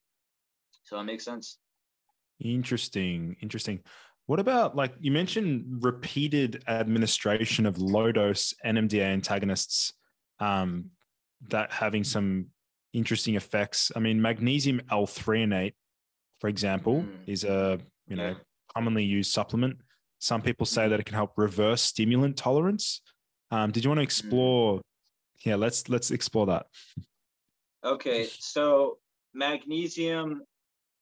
[0.85, 1.59] so it makes sense.
[2.41, 3.81] Interesting, interesting.
[4.27, 9.93] What about like you mentioned repeated administration of low dose NMDA antagonists
[10.39, 10.91] um,
[11.49, 12.47] that having some
[12.93, 13.91] interesting effects?
[13.97, 15.75] I mean, magnesium L-threonate,
[16.41, 17.09] for example, mm.
[17.27, 18.35] is a you know yeah.
[18.75, 19.79] commonly used supplement.
[20.21, 20.91] Some people say mm.
[20.91, 23.01] that it can help reverse stimulant tolerance.
[23.51, 24.79] Um, did you want to explore?
[24.79, 24.83] Mm.
[25.45, 26.67] Yeah, let's let's explore that.
[27.85, 28.99] Okay, so
[29.35, 30.43] magnesium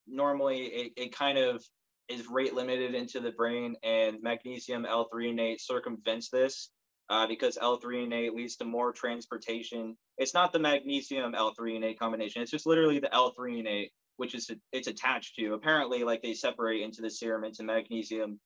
[0.07, 1.65] normally it, it kind of
[2.09, 6.71] is rate limited into the brain, and magnesium L-threonate circumvents this
[7.09, 9.97] uh, because L-threonate leads to more transportation.
[10.19, 15.37] It's not the magnesium L-threonate combination; it's just literally the L-threonate, which is it's attached
[15.37, 15.55] to.
[15.55, 18.39] Apparently, like they separate into the serum into magnesium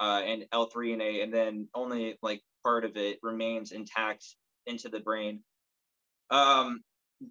[0.00, 4.24] uh, and L-threonate, and then only like part of it remains intact
[4.66, 5.40] into the brain.
[6.30, 6.82] Um,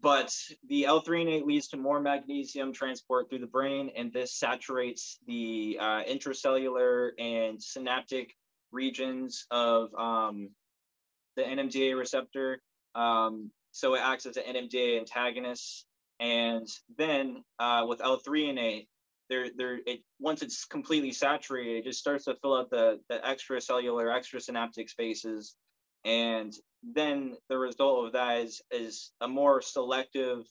[0.02, 0.34] but
[0.70, 6.04] the L3 leads to more magnesium transport through the brain, and this saturates the uh,
[6.04, 8.34] intracellular and synaptic
[8.72, 10.50] regions of um,
[11.36, 12.62] the NMDA receptor.
[12.96, 15.86] Um, so it acts as an NMDA antagonist.
[16.20, 16.68] And
[16.98, 18.88] then uh, with L3NA,
[19.34, 23.18] they're, they're it, once it's completely saturated, it just starts to fill out the, the
[23.18, 25.56] extracellular, extrasynaptic spaces.
[26.06, 26.54] And
[26.84, 30.46] then the result of that is, is a more selective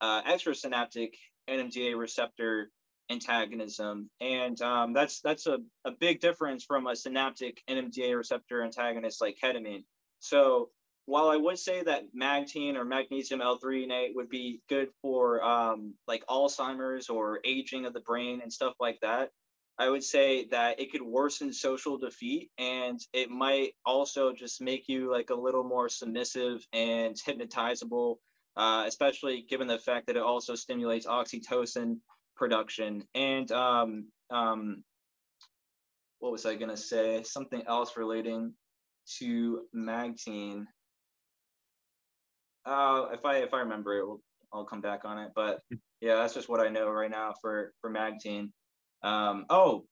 [0.00, 1.12] uh, extrasynaptic
[1.48, 2.70] NMDA receptor
[3.10, 4.10] antagonism.
[4.20, 9.38] And um, that's, that's a, a big difference from a synaptic NMDA receptor antagonist like
[9.42, 9.84] ketamine.
[10.18, 10.68] So
[11.10, 16.24] while I would say that magtine or magnesium L-threonate would be good for um, like
[16.26, 19.30] Alzheimer's or aging of the brain and stuff like that,
[19.76, 24.88] I would say that it could worsen social defeat and it might also just make
[24.88, 28.18] you like a little more submissive and hypnotizable,
[28.56, 31.96] uh, especially given the fact that it also stimulates oxytocin
[32.36, 33.02] production.
[33.16, 34.84] And um, um,
[36.20, 37.24] what was I going to say?
[37.24, 38.54] Something else relating
[39.18, 40.68] to magtine.
[42.64, 44.20] Uh, if I if I remember it, we'll,
[44.52, 45.32] I'll come back on it.
[45.34, 45.76] But hmm.
[46.00, 48.52] yeah, that's just what I know right now for for magtine.
[49.02, 49.86] Um, oh,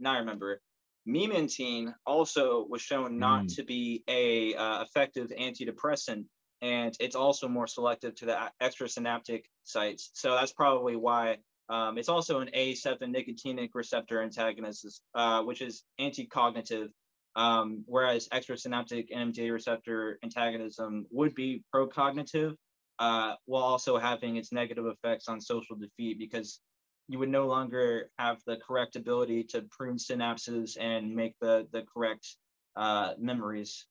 [0.00, 0.60] now I remember.
[1.08, 3.54] Memantine also was shown not mm.
[3.54, 6.24] to be a uh, effective antidepressant,
[6.62, 10.10] and it's also more selective to the extrasynaptic sites.
[10.14, 11.36] So that's probably why
[11.68, 16.90] um, it's also an A7 nicotinic receptor antagonist, uh, which is anti-cognitive,
[17.36, 22.54] um, whereas extrasynaptic NMDA receptor antagonism would be pro-cognitive,
[22.98, 26.60] uh, while also having its negative effects on social defeat because
[27.08, 31.84] you would no longer have the correct ability to prune synapses and make the the
[31.94, 32.26] correct
[32.74, 33.86] uh, memories.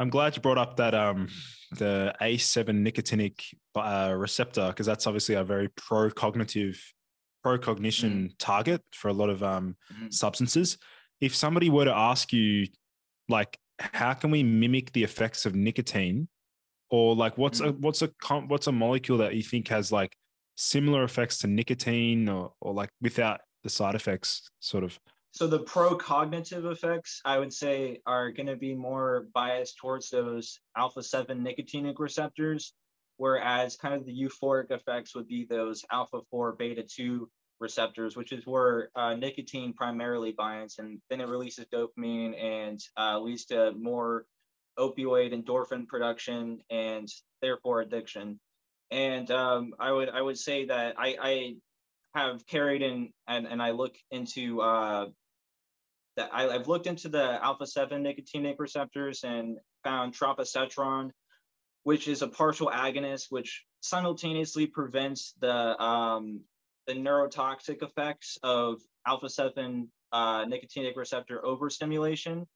[0.00, 1.28] I'm glad you brought up that um,
[1.72, 3.40] the A7 nicotinic
[3.74, 6.80] uh, receptor because that's obviously a very pro-cognitive,
[7.42, 8.34] pro-cognition mm.
[8.38, 10.12] target for a lot of um, mm.
[10.12, 10.78] substances.
[11.20, 12.66] If somebody were to ask you,
[13.28, 16.28] like, how can we mimic the effects of nicotine,
[16.90, 17.68] or like, what's mm.
[17.68, 18.10] a what's a
[18.46, 20.16] what's a molecule that you think has like
[20.58, 24.98] similar effects to nicotine or, or like without the side effects sort of
[25.30, 30.10] so the pro cognitive effects i would say are going to be more biased towards
[30.10, 32.74] those alpha 7 nicotinic receptors
[33.18, 37.30] whereas kind of the euphoric effects would be those alpha 4 beta 2
[37.60, 43.18] receptors which is where uh, nicotine primarily binds and then it releases dopamine and uh,
[43.18, 44.24] leads to more
[44.78, 47.08] opioid endorphin production and
[47.42, 48.38] therefore addiction.
[48.90, 51.54] And um, I would I would say that I, I
[52.14, 55.06] have carried in and, and I look into uh,
[56.16, 61.10] that I, have looked into the alpha seven nicotinic receptors and found tropisetron,
[61.82, 66.40] which is a partial agonist which simultaneously prevents the um,
[66.88, 72.46] the neurotoxic effects of alpha seven uh, nicotinic receptor overstimulation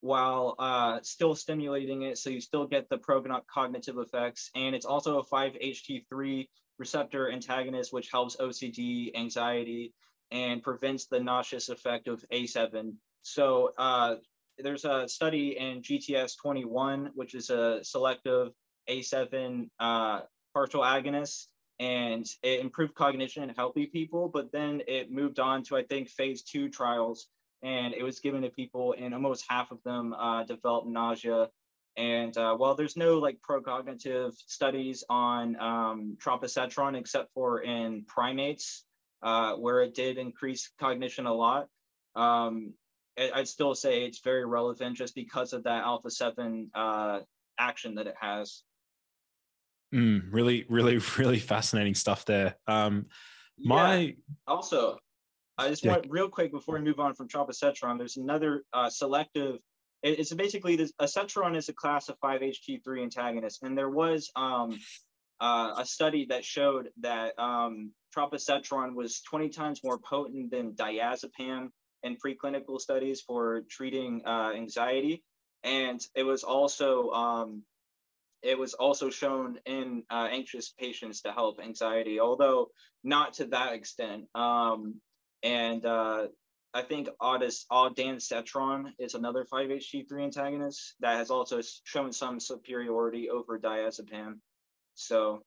[0.00, 2.18] while uh, still stimulating it.
[2.18, 4.50] So you still get the pro-cognitive effects.
[4.54, 6.46] And it's also a 5-HT3
[6.78, 9.94] receptor antagonist, which helps OCD, anxiety,
[10.30, 12.92] and prevents the nauseous effect of A7.
[13.22, 14.16] So uh,
[14.58, 18.52] there's a study in GTS 21, which is a selective
[18.88, 20.20] A7 uh,
[20.54, 21.46] partial agonist,
[21.80, 26.08] and it improved cognition in healthy people, but then it moved on to, I think,
[26.08, 27.28] phase two trials
[27.62, 31.48] and it was given to people, and almost half of them uh, developed nausea.
[31.96, 38.84] And uh, while there's no like pro-cognitive studies on um, tropisetron except for in primates,
[39.22, 41.66] uh, where it did increase cognition a lot,
[42.14, 42.74] um,
[43.18, 47.20] I'd still say it's very relevant just because of that alpha seven uh,
[47.58, 48.62] action that it has.
[49.94, 52.56] Mm, really, really, really fascinating stuff there.
[52.66, 53.06] Um,
[53.58, 54.12] my yeah.
[54.46, 54.98] also
[55.58, 55.92] I just yeah.
[55.92, 57.98] want real quick before we move on from tropisetron.
[57.98, 59.58] There's another uh, selective.
[60.04, 60.92] It's basically this.
[61.00, 64.78] Acetron is a class of 5-HT3 antagonists, and there was um,
[65.40, 71.70] uh, a study that showed that um, was 20 times more potent than diazepam
[72.04, 75.24] in preclinical studies for treating uh, anxiety,
[75.64, 77.64] and it was also um,
[78.42, 82.68] it was also shown in uh, anxious patients to help anxiety, although
[83.02, 84.24] not to that extent.
[84.34, 84.96] Um,
[85.42, 86.28] and uh,
[86.74, 93.58] I think Audis, Ondansetron is another 5-HT3 antagonist that has also shown some superiority over
[93.58, 94.34] diazepam.
[94.94, 95.42] So,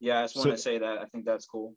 [0.00, 1.74] yeah, I just want so, to say that I think that's cool.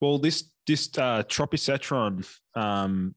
[0.00, 3.14] Well, this this uh, tropisetron, um,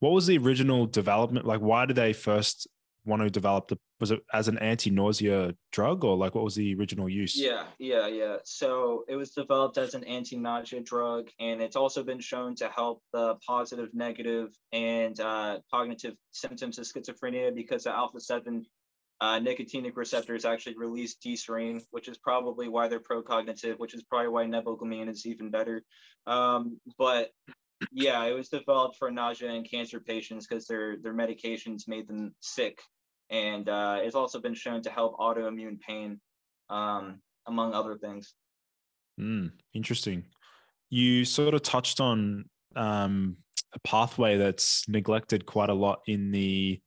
[0.00, 1.46] what was the original development?
[1.46, 2.68] Like, why did they first
[3.06, 6.74] want to develop the was it as an anti-nausea drug or like what was the
[6.74, 7.34] original use?
[7.38, 8.36] Yeah, yeah, yeah.
[8.44, 13.02] So it was developed as an anti-nausea drug, and it's also been shown to help
[13.12, 18.66] the positive, negative, and uh, cognitive symptoms of schizophrenia because the alpha seven
[19.20, 24.28] uh, nicotinic receptors actually release D-serine, which is probably why they're pro-cognitive, which is probably
[24.28, 25.82] why neboglamine is even better.
[26.26, 27.30] Um, but
[27.92, 32.34] yeah, it was developed for nausea and cancer patients because their their medications made them
[32.40, 32.78] sick,
[33.30, 36.20] and uh, it's also been shown to help autoimmune pain,
[36.70, 38.34] um, among other things.
[39.20, 40.24] Mm, interesting.
[40.90, 42.44] You sort of touched on
[42.76, 43.36] um,
[43.74, 46.80] a pathway that's neglected quite a lot in the,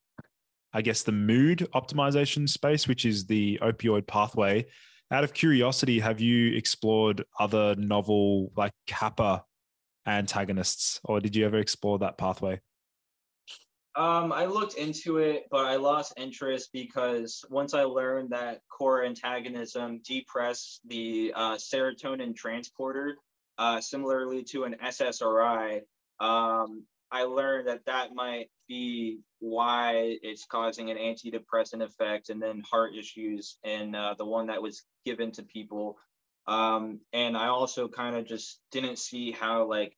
[0.74, 4.66] I guess, the mood optimization space, which is the opioid pathway.
[5.12, 9.44] Out of curiosity, have you explored other novel like kappa
[10.06, 12.60] antagonists, or did you ever explore that pathway?
[14.00, 19.04] Um, I looked into it, but I lost interest because once I learned that core
[19.04, 23.18] antagonism depress the uh, serotonin transporter,
[23.58, 25.82] uh, similarly to an SSRI,
[26.22, 32.64] um, I learned that that might be why it's causing an antidepressant effect and then
[32.72, 35.98] heart issues, and uh, the one that was given to people.
[36.48, 39.98] Um, and I also kind of just didn't see how like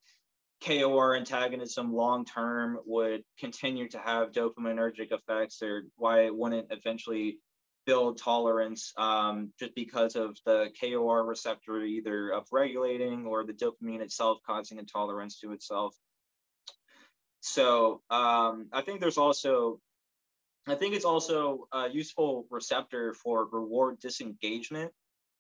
[0.64, 7.40] KOR antagonism long term would continue to have dopaminergic effects or why it wouldn't eventually
[7.88, 14.38] build tolerance um, just because of the KOR receptor either upregulating or the dopamine itself
[14.46, 15.96] causing intolerance to itself.
[17.40, 19.80] So um, I think there's also,
[20.68, 24.92] I think it's also a useful receptor for reward disengagement.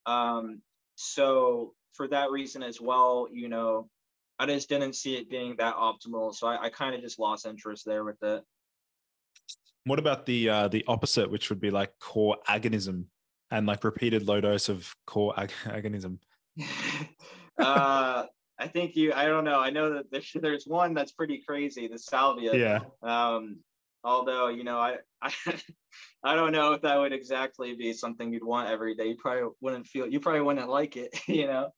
[0.07, 0.63] Um,
[0.95, 3.87] so for that reason as well, you know,
[4.41, 6.33] I just didn't see it being that optimal.
[6.33, 8.43] So I, I kind of just lost interest there with it.
[9.85, 13.05] What about the uh, the opposite, which would be like core agonism
[13.51, 16.17] and like repeated low dose of core ag- agonism?
[17.59, 18.25] uh,
[18.57, 19.13] I think you.
[19.13, 19.59] I don't know.
[19.59, 21.87] I know that there's, there's one that's pretty crazy.
[21.87, 22.55] The salvia.
[22.55, 22.79] Yeah.
[23.03, 23.57] Um,
[24.03, 25.31] although you know, I, I
[26.23, 29.09] I don't know if that would exactly be something you'd want every day.
[29.09, 30.07] You probably wouldn't feel.
[30.07, 31.15] You probably wouldn't like it.
[31.27, 31.69] You know.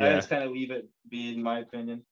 [0.00, 0.10] Yeah.
[0.10, 2.02] I just kind of leave it be, in my opinion.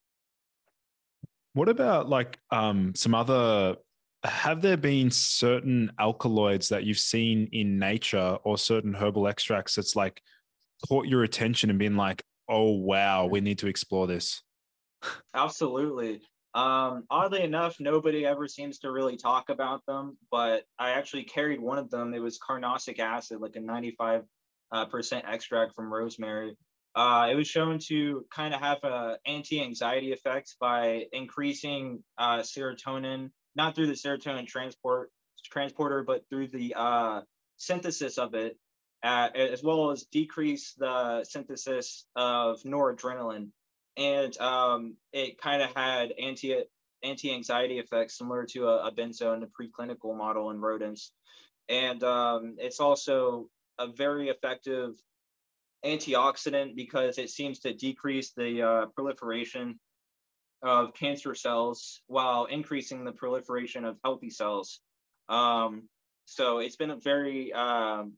[1.57, 3.77] What about like um, some other?
[4.25, 9.97] Have there been certain alkaloids that you've seen in nature or certain herbal extracts that's
[9.97, 10.21] like
[10.87, 14.43] caught your attention and been like, oh wow, we need to explore this?
[15.35, 16.21] Absolutely.
[16.53, 21.61] Um, oddly enough, nobody ever seems to really talk about them, but I actually carried
[21.61, 22.13] one of them.
[22.13, 24.25] It was carnosic acid, like a 95
[24.73, 26.55] uh, percent extract from rosemary.
[26.97, 33.31] Uh, it was shown to kind of have a anti-anxiety effect by increasing uh, serotonin,
[33.55, 35.11] not through the serotonin transport
[35.45, 37.21] transporter, but through the uh,
[37.59, 38.57] synthesis of it,
[39.03, 43.49] uh, as well as decrease the synthesis of noradrenaline.
[43.99, 46.55] And um, it kind of had anti
[47.03, 51.13] anti anxiety effects similar to a, a, benzo in the preclinical model in rodents,
[51.69, 54.95] and um, it's also a very effective
[55.87, 59.79] antioxidant because it seems to decrease the uh, proliferation
[60.63, 64.81] of cancer cells while increasing the proliferation of healthy cells.
[65.29, 65.89] Um,
[66.25, 68.15] so it's been a very um,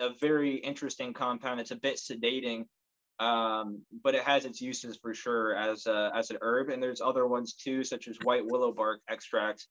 [0.00, 1.60] a very interesting compound.
[1.60, 2.66] It's a bit sedating
[3.20, 6.70] um, but it has its uses for sure as a, as an herb.
[6.70, 9.66] And there's other ones too, such as white willow bark extract,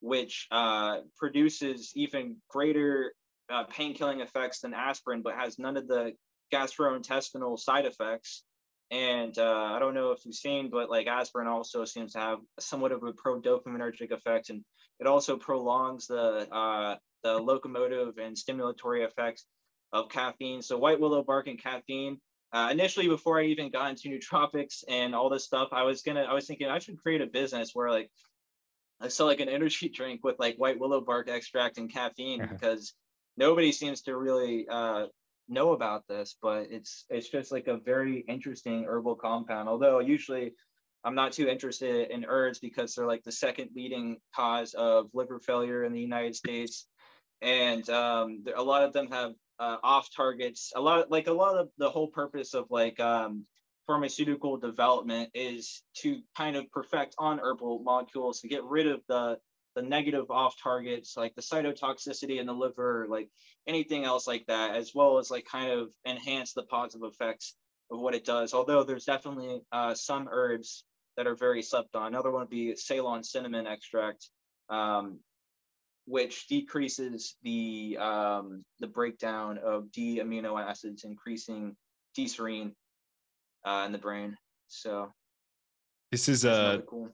[0.00, 3.12] which uh, produces even greater
[3.50, 6.12] uh, pain killing effects than aspirin, but has none of the
[6.52, 8.42] gastrointestinal side effects.
[8.90, 12.38] And uh, I don't know if you've seen, but like aspirin also seems to have
[12.58, 14.64] somewhat of a pro dopaminergic effect, and
[14.98, 19.44] it also prolongs the uh, the locomotive and stimulatory effects
[19.92, 20.62] of caffeine.
[20.62, 22.18] So white willow bark and caffeine
[22.52, 26.22] uh, initially before i even got into nootropics and all this stuff i was gonna
[26.22, 28.10] i was thinking i should create a business where like
[29.00, 32.94] i sell like an energy drink with like white willow bark extract and caffeine because
[33.36, 35.06] nobody seems to really uh,
[35.48, 40.52] know about this but it's it's just like a very interesting herbal compound although usually
[41.04, 45.40] i'm not too interested in herbs because they're like the second leading cause of liver
[45.40, 46.86] failure in the united states
[47.42, 50.72] and um, a lot of them have uh, off targets.
[50.76, 53.44] A lot like a lot of the whole purpose of like um,
[53.86, 59.38] pharmaceutical development is to kind of perfect on herbal molecules to get rid of the
[59.78, 63.28] the negative off targets like the cytotoxicity in the liver, like
[63.68, 67.54] anything else like that, as well as like kind of enhance the positive effects
[67.92, 68.54] of what it does.
[68.54, 70.84] Although there's definitely uh, some herbs
[71.16, 72.08] that are very slept on.
[72.08, 74.28] Another one would be Ceylon cinnamon extract.
[74.68, 75.20] Um,
[76.06, 81.76] which decreases the um, the breakdown of D amino acids, increasing
[82.14, 82.72] D serine
[83.64, 84.34] uh, in the brain.
[84.68, 85.12] So
[86.10, 87.10] this is a cool.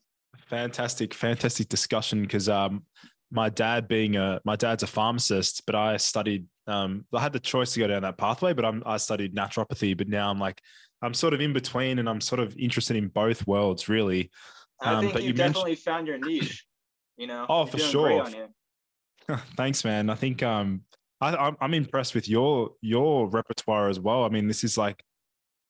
[0.47, 2.85] Fantastic, fantastic discussion because um,
[3.31, 6.47] my dad being a my dad's a pharmacist, but I studied.
[6.67, 9.97] Um, I had the choice to go down that pathway, but I'm, I studied naturopathy.
[9.97, 10.61] But now I'm like
[11.03, 14.31] I'm sort of in between, and I'm sort of interested in both worlds, really.
[14.81, 15.85] I um, think you, you definitely mentioned...
[15.85, 16.65] found your niche.
[17.17, 17.47] You know.
[17.49, 18.27] Oh, for sure.
[19.57, 20.11] Thanks, man.
[20.11, 20.83] I think um,
[21.21, 24.25] I, I'm impressed with your your repertoire as well.
[24.25, 25.03] I mean, this is like,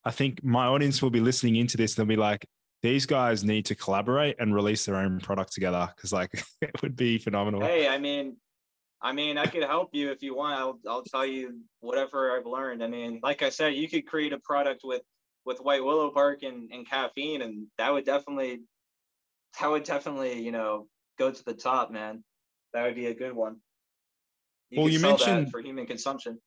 [0.05, 1.95] I think my audience will be listening into this.
[1.95, 2.47] They'll be like,
[2.85, 6.31] these guys need to collaborate and release their own product together because like
[6.61, 7.63] it would be phenomenal.
[7.63, 8.37] Hey, I mean,
[9.01, 10.61] I mean, I could help you if you want.
[10.61, 12.85] I'll I'll tell you whatever I've learned.
[12.85, 15.01] I mean, like I said, you could create a product with
[15.47, 18.61] with white willow bark and, and caffeine, and that would definitely
[19.59, 20.87] that would definitely you know
[21.19, 22.23] go to the top, man.
[22.75, 23.57] That would be a good one.
[24.69, 26.39] You well, you mentioned for human consumption.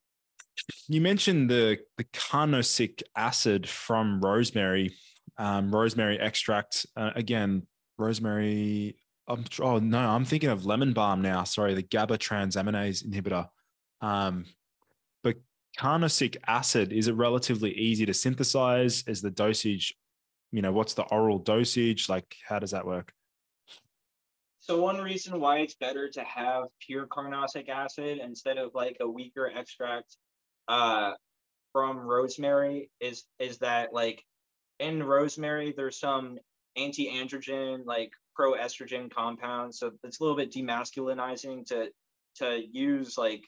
[0.88, 4.94] You mentioned the the carnosic acid from rosemary,
[5.38, 6.86] um, rosemary extract.
[6.96, 7.66] Uh, again,
[7.98, 8.98] rosemary.
[9.28, 11.44] I'm, oh no, I'm thinking of lemon balm now.
[11.44, 13.48] Sorry, the GABA transaminase inhibitor.
[14.02, 14.46] Um,
[15.24, 15.36] but
[15.78, 19.04] carnosic acid is it relatively easy to synthesize?
[19.08, 19.96] Is the dosage,
[20.52, 22.08] you know, what's the oral dosage?
[22.08, 23.12] Like, how does that work?
[24.60, 29.08] So one reason why it's better to have pure carnosic acid instead of like a
[29.08, 30.18] weaker extract
[30.68, 31.14] uh,
[31.72, 34.26] from rosemary is is that like
[34.80, 36.38] in rosemary there's some
[36.78, 41.90] anti-androgen like pro-estrogen compounds, so it's a little bit demasculinizing to
[42.36, 43.42] to use like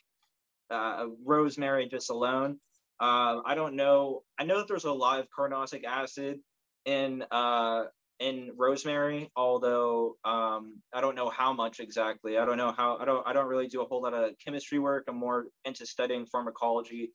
[0.70, 2.58] uh, rosemary just alone.
[3.00, 4.22] Uh, I don't know.
[4.38, 6.40] I know that there's a lot of carnosic acid
[6.84, 7.84] in uh,
[8.18, 12.36] in rosemary, although um, I don't know how much exactly.
[12.36, 12.98] I don't know how.
[12.98, 13.26] I don't.
[13.26, 15.04] I don't really do a whole lot of chemistry work.
[15.08, 17.12] I'm more into studying pharmacology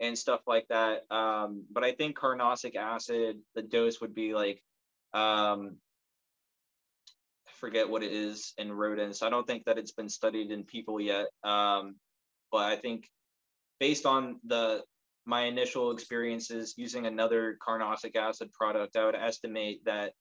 [0.00, 1.10] and stuff like that.
[1.10, 4.62] Um, but I think carnosic acid, the dose would be like,
[5.14, 5.76] um,
[7.46, 9.22] I forget what it is in rodents.
[9.22, 11.26] I don't think that it's been studied in people yet.
[11.42, 11.96] Um,
[12.52, 13.08] but I think
[13.80, 14.82] based on the
[15.28, 20.12] my initial experiences using another carnosic acid product, I would estimate that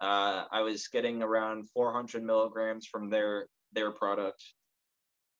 [0.00, 4.42] uh, I was getting around 400 milligrams from their their product.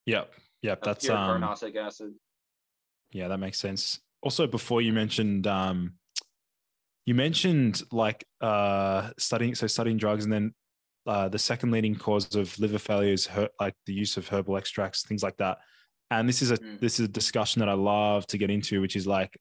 [0.05, 0.32] Yep,
[0.62, 2.12] yep, that's um, carnosic acid.
[3.17, 3.99] Yeah, that makes sense.
[4.21, 5.95] Also, before you mentioned, um,
[7.07, 10.55] you mentioned like uh, studying so studying drugs, and then
[11.07, 14.59] uh, the second leading cause of liver failure is her, like the use of herbal
[14.59, 15.57] extracts, things like that.
[16.11, 16.79] And this is a mm.
[16.79, 19.35] this is a discussion that I love to get into, which is like,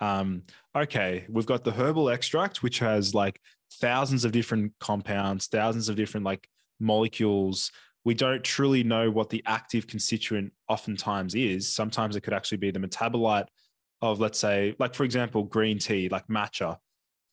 [0.00, 3.38] um, okay, we've got the herbal extract, which has like
[3.74, 6.48] thousands of different compounds, thousands of different like
[6.80, 7.72] molecules.
[8.08, 11.68] We don't truly know what the active constituent oftentimes is.
[11.70, 13.48] Sometimes it could actually be the metabolite
[14.00, 16.78] of, let's say, like for example, green tea, like matcha.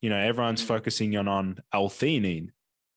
[0.02, 0.68] You know, everyone's mm.
[0.68, 2.50] focusing on on L-theanine,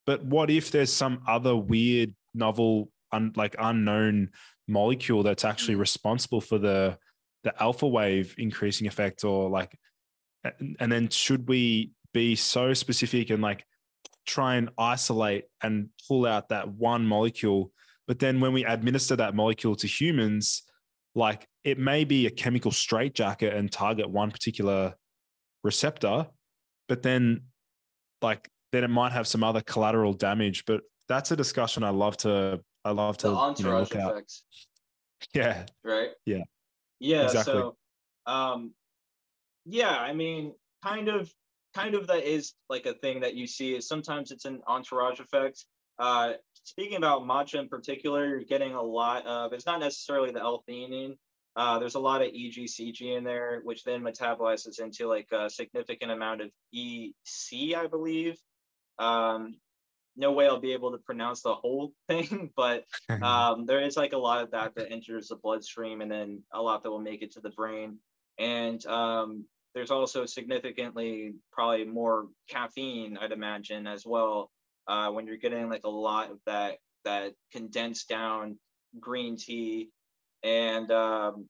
[0.06, 4.30] but what if there's some other weird, novel, un, like unknown
[4.66, 5.86] molecule that's actually mm.
[5.86, 6.98] responsible for the
[7.44, 9.78] the alpha wave increasing effect, or like,
[10.80, 13.64] and then should we be so specific and like
[14.28, 17.72] try and isolate and pull out that one molecule.
[18.06, 20.62] But then when we administer that molecule to humans,
[21.14, 24.94] like it may be a chemical straitjacket and target one particular
[25.64, 26.26] receptor,
[26.88, 27.42] but then
[28.22, 30.64] like then it might have some other collateral damage.
[30.66, 34.44] But that's a discussion I love to I love to you know, look effects.
[34.54, 35.28] At.
[35.34, 35.66] Yeah.
[35.82, 36.10] Right.
[36.26, 36.44] Yeah.
[37.00, 37.24] Yeah.
[37.24, 37.54] Exactly.
[37.54, 37.76] So
[38.26, 38.72] um
[39.64, 41.32] yeah, I mean, kind of
[41.74, 45.20] kind of that is like a thing that you see is sometimes it's an entourage
[45.20, 45.64] effect.
[45.98, 50.40] Uh, speaking about matcha in particular, you're getting a lot of it's not necessarily the
[50.40, 51.16] L-theanine.
[51.56, 56.12] Uh, there's a lot of EGCG in there, which then metabolizes into like a significant
[56.12, 58.38] amount of EC, I believe.
[58.98, 59.56] Um,
[60.16, 62.84] no way I'll be able to pronounce the whole thing, but
[63.22, 66.60] um, there is like a lot of that that enters the bloodstream, and then a
[66.60, 67.98] lot that will make it to the brain.
[68.38, 69.44] And um,
[69.74, 74.50] there's also significantly probably more caffeine, I'd imagine, as well.
[74.86, 78.58] Uh, when you're getting like a lot of that that condensed down
[78.98, 79.90] green tea,
[80.42, 81.46] and um,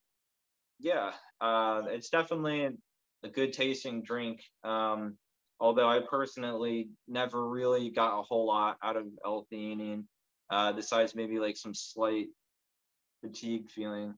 [0.81, 2.69] yeah, uh, it's definitely
[3.23, 4.43] a good tasting drink.
[4.65, 5.17] Um,
[5.61, 10.05] although I personally never really got a whole lot out of L-theanine,
[10.51, 12.29] uh, besides maybe like some slight
[13.23, 14.15] fatigue feeling.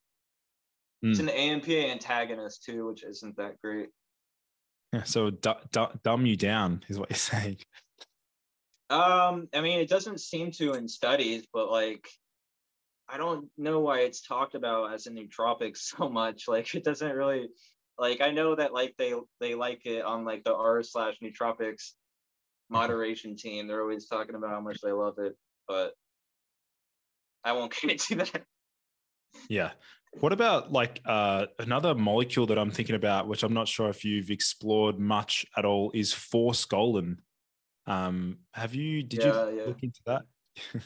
[1.04, 1.10] Mm.
[1.10, 1.28] It's hmm.
[1.28, 3.88] an AMPA antagonist too, which isn't that great.
[4.92, 7.58] Yeah, so d- d- dumb you down is what you're saying.
[8.90, 12.08] Um, I mean, it doesn't seem to in studies, but like,
[13.08, 16.48] I don't know why it's talked about as a nootropic so much.
[16.48, 17.48] Like it doesn't really
[17.98, 21.92] like I know that like they they like it on like the r slash nootropics
[22.68, 23.66] moderation team.
[23.66, 25.36] They're always talking about how much they love it,
[25.68, 25.92] but
[27.44, 28.42] I won't get into that.
[29.48, 29.70] Yeah.
[30.18, 34.04] What about like uh, another molecule that I'm thinking about, which I'm not sure if
[34.04, 37.18] you've explored much at all, is forskolin.
[37.86, 39.02] Um, have you?
[39.02, 39.66] Did Yeah, you yeah.
[39.66, 40.22] look into that?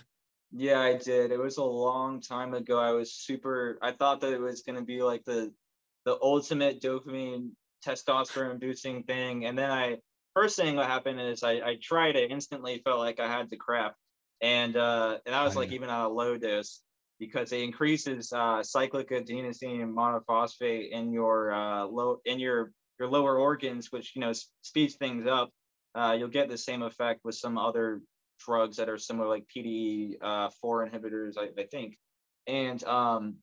[0.50, 1.32] Yeah, I did.
[1.32, 2.78] It was a long time ago.
[2.78, 5.52] I was super I thought that it was gonna be like the
[6.04, 7.52] the ultimate dopamine
[7.84, 9.46] testosterone boosting thing.
[9.46, 9.98] And then I
[10.34, 13.56] first thing that happened is I, I tried it, instantly felt like I had to
[13.56, 13.96] crap.
[14.40, 15.74] And uh and I was Oh, like yeah.
[15.74, 16.82] even at a low dose
[17.18, 23.38] because it increases uh cyclic adenosine monophosphate in your uh low in your your lower
[23.38, 25.50] organs, which you know speeds things up.
[25.94, 28.00] Uh, you'll get the same effect with some other
[28.44, 31.96] drugs that are similar, like PDE uh, four inhibitors, I, I think.
[32.46, 33.36] And um,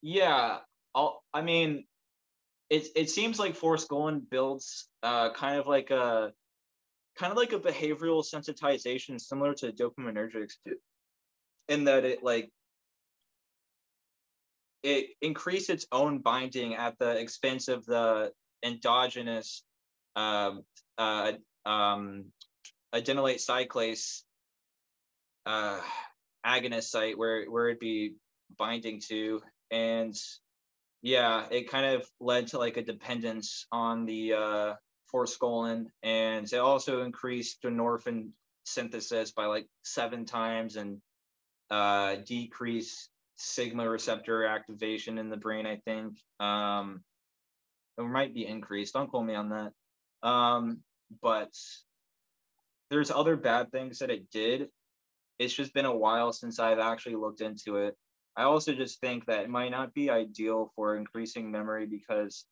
[0.00, 0.58] yeah,
[0.94, 1.84] I'll, I mean,
[2.70, 6.32] it it seems like forskolin builds uh, kind of like a
[7.16, 10.76] kind of like a behavioral sensitization similar to dopaminergics do,
[11.68, 12.50] in that it like
[14.82, 18.32] it increased its own binding at the expense of the
[18.64, 19.62] endogenous
[20.16, 20.62] um,
[20.98, 21.32] uh,
[21.64, 22.26] um,
[22.94, 24.22] adenylate cyclase
[25.46, 25.80] uh,
[26.44, 28.14] agonist site where where it'd be
[28.58, 29.40] binding to,
[29.70, 30.14] and
[31.02, 34.74] yeah, it kind of led to like a dependence on the uh,
[35.12, 38.30] forskolin, and it also increased norepinephrine
[38.64, 41.00] synthesis by like seven times and
[41.72, 45.66] uh, decreased sigma receptor activation in the brain.
[45.66, 47.02] I think um,
[47.96, 48.92] it might be increased.
[48.92, 50.28] Don't quote me on that.
[50.28, 50.80] Um,
[51.22, 51.50] but
[52.90, 54.68] there's other bad things that it did.
[55.38, 57.96] It's just been a while since I've actually looked into it.
[58.36, 62.44] I also just think that it might not be ideal for increasing memory because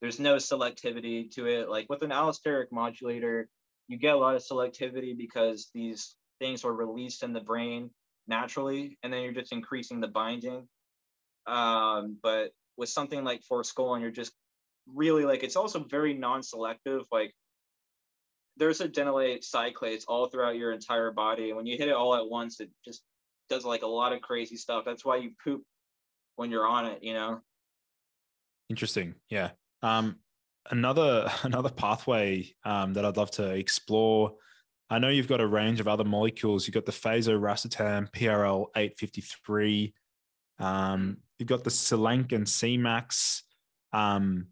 [0.00, 1.68] there's no selectivity to it.
[1.68, 3.48] Like with an allosteric modulator,
[3.88, 7.90] you get a lot of selectivity because these things are released in the brain
[8.28, 10.68] naturally, and then you're just increasing the binding.
[11.46, 14.32] Um, but with something like forskolin, you're just
[14.94, 17.02] really like it's also very non-selective.
[17.10, 17.32] Like
[18.56, 22.14] there's a adenylate cyclates all throughout your entire body, and when you hit it all
[22.14, 23.02] at once, it just
[23.48, 24.84] does like a lot of crazy stuff.
[24.84, 25.62] That's why you poop
[26.36, 27.40] when you're on it, you know.
[28.68, 29.14] Interesting.
[29.30, 29.50] Yeah.
[29.82, 30.16] Um,
[30.70, 34.34] another another pathway um, that I'd love to explore.
[34.90, 36.66] I know you've got a range of other molecules.
[36.66, 39.92] You've got the phasoracetam, PRL eight fifty three.
[40.58, 43.42] Um, you've got the Selenk and Cmax.
[43.92, 44.48] Um,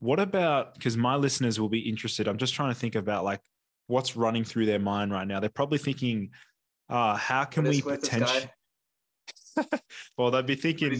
[0.00, 2.28] what about because my listeners will be interested?
[2.28, 3.40] I'm just trying to think about like
[3.86, 5.40] what's running through their mind right now.
[5.40, 6.30] They're probably thinking,
[6.88, 8.50] uh, how can we potentially?
[10.18, 10.90] well, they'd be thinking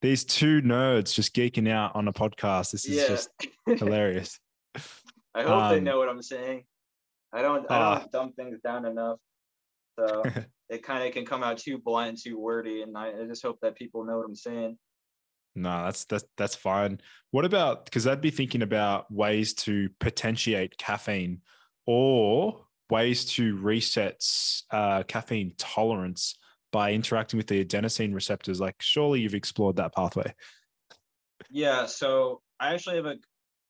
[0.00, 2.72] these two nerds just geeking out on a podcast.
[2.72, 3.08] This is Yeah.
[3.08, 3.28] just
[3.80, 4.38] hilarious.
[5.34, 6.64] I hope they Um, know what I'm saying.
[7.34, 7.98] I don't I Ah.
[7.98, 9.18] don't dumb things down enough.
[9.98, 10.22] So
[10.70, 13.58] it kind of can come out too blunt, too wordy, and I, I just hope
[13.62, 14.78] that people know what I'm saying.
[15.56, 17.00] No, that's that's that's fine.
[17.30, 21.42] What about because I'd be thinking about ways to potentiate caffeine
[21.86, 24.20] or ways to reset
[24.70, 26.36] uh, caffeine tolerance
[26.72, 28.60] by interacting with the adenosine receptors.
[28.60, 30.34] Like, surely you've explored that pathway.
[31.50, 33.16] Yeah, so I actually have a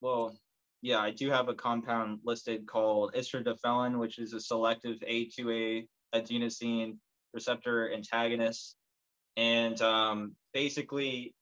[0.01, 0.35] well,
[0.85, 6.97] yeah, I do have a compound listed called istradiffelin, which is a selective A2A adenosine
[7.33, 8.75] receptor antagonist.
[9.35, 11.33] And um, basically,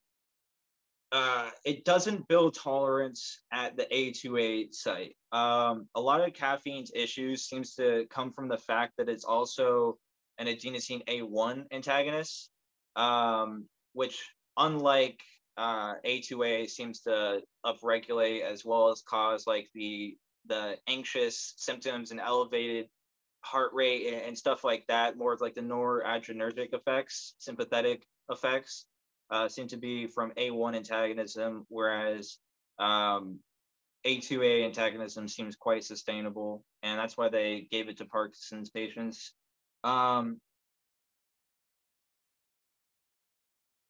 [1.12, 5.18] uh, it doesn't build tolerance at the A2A site.
[5.34, 9.98] Um, a lot of caffeine's issues seems to come from the fact that it's also
[10.38, 12.50] an adenosine A1 antagonist,
[12.96, 14.24] um, which
[14.56, 15.20] unlike
[15.58, 22.20] uh, A2A seems to upregulate as well as cause like the the anxious symptoms and
[22.20, 22.88] elevated
[23.42, 25.18] heart rate and, and stuff like that.
[25.18, 28.86] More of like the noradrenergic effects, sympathetic effects,
[29.30, 32.38] uh, seem to be from A1 antagonism, whereas
[32.80, 33.40] um,
[34.06, 39.34] A2A antagonism seems quite sustainable, and that's why they gave it to Parkinson's patients.
[39.84, 40.40] Um,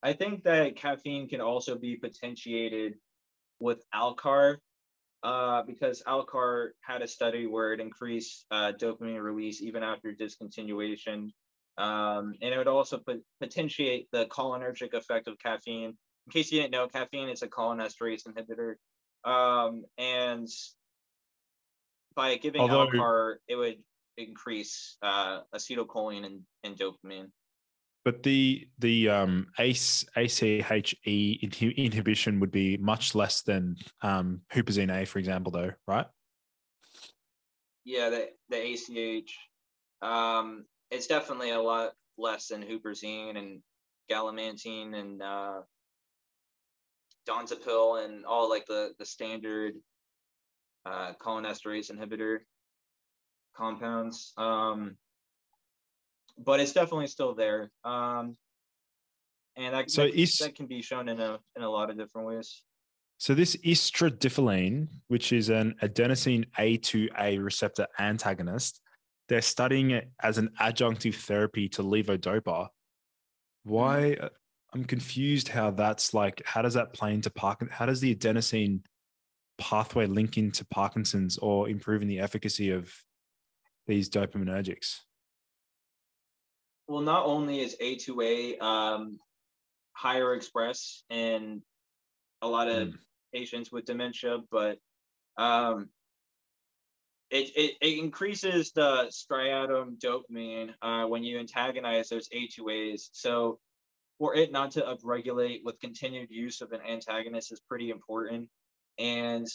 [0.04, 2.96] I think that caffeine can also be potentiated
[3.58, 4.58] with Alcar,
[5.22, 11.30] uh, because Alcar had a study where it increased uh, dopamine release even after discontinuation.
[11.78, 15.96] Um, and it would also pot- potentiate the cholinergic effect of caffeine.
[16.26, 18.74] In case you didn't know, caffeine is a cholinesterase inhibitor.
[19.28, 20.48] Um, and
[22.14, 23.78] by giving Although- Alcar, it would
[24.18, 27.30] increase uh, acetylcholine and, and dopamine.
[28.04, 30.98] But the the um, ACE ACHE
[31.76, 36.06] inhibition would be much less than um, huperzine A, for example, though, right?
[37.84, 39.38] Yeah, the the ACH,
[40.02, 43.60] um, it's definitely a lot less than huperzine and
[44.10, 45.60] galamantine and uh,
[47.26, 49.74] donzapil and all like the the standard
[50.84, 52.40] uh, cholinesterase inhibitor
[53.56, 54.32] compounds.
[54.36, 54.96] Um,
[56.38, 57.70] but it's definitely still there.
[57.84, 58.36] Um,
[59.56, 61.96] and that, so that, is, that can be shown in a in a lot of
[61.96, 62.62] different ways.
[63.18, 68.80] So this istradifilene, which is an adenosine A2A receptor antagonist,
[69.28, 72.68] they're studying it as an adjunctive therapy to levodopa.
[73.62, 74.16] Why?
[74.20, 74.30] Mm.
[74.74, 76.42] I'm confused how that's like.
[76.44, 77.72] How does that play into Parkinson?
[77.72, 78.80] How does the adenosine
[79.56, 82.92] pathway link into Parkinson's or improving the efficacy of
[83.86, 84.98] these dopaminergics?
[86.86, 89.18] Well, not only is A2A um,
[89.92, 91.62] higher express in
[92.42, 92.94] a lot of mm.
[93.32, 94.78] patients with dementia, but
[95.38, 95.88] um,
[97.30, 103.08] it, it, it, increases the striatum dopamine uh, when you antagonize those A2As.
[103.12, 103.58] So
[104.18, 108.48] for it not to upregulate with continued use of an antagonist is pretty important.
[108.98, 109.48] And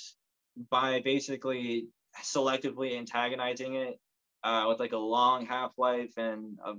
[0.69, 1.87] by basically
[2.21, 3.99] selectively antagonizing it
[4.43, 6.73] uh, with like a long half life and a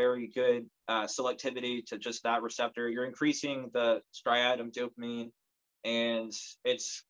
[0.00, 5.30] very good uh, selectivity to just that receptor, you're increasing the striatum dopamine,
[5.84, 6.32] and
[6.64, 7.04] it's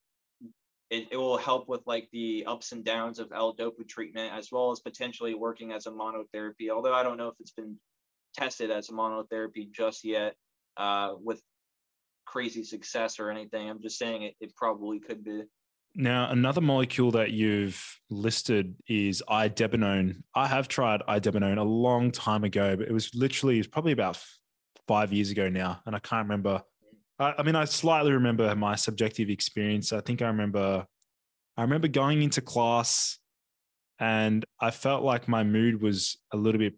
[0.91, 4.73] it, it will help with like the ups and downs of L-DOPA treatment, as well
[4.73, 6.69] as potentially working as a monotherapy.
[6.75, 7.77] Although I don't know if it's been
[8.35, 10.35] tested as a monotherapy just yet
[10.77, 11.41] uh, with
[12.27, 13.69] crazy success or anything.
[13.69, 15.43] I'm just saying it, it probably could be.
[15.95, 20.23] Now, another molecule that you've listed is idebenone.
[20.35, 23.93] I have tried idebenone a long time ago, but it was literally, it was probably
[23.93, 24.23] about
[24.87, 25.81] five years ago now.
[25.87, 26.63] And I can't remember.
[27.19, 29.93] I, I mean, I slightly remember my subjective experience.
[29.93, 30.87] I think I remember,
[31.57, 33.19] I remember going into class
[33.99, 36.75] and I felt like my mood was a little bit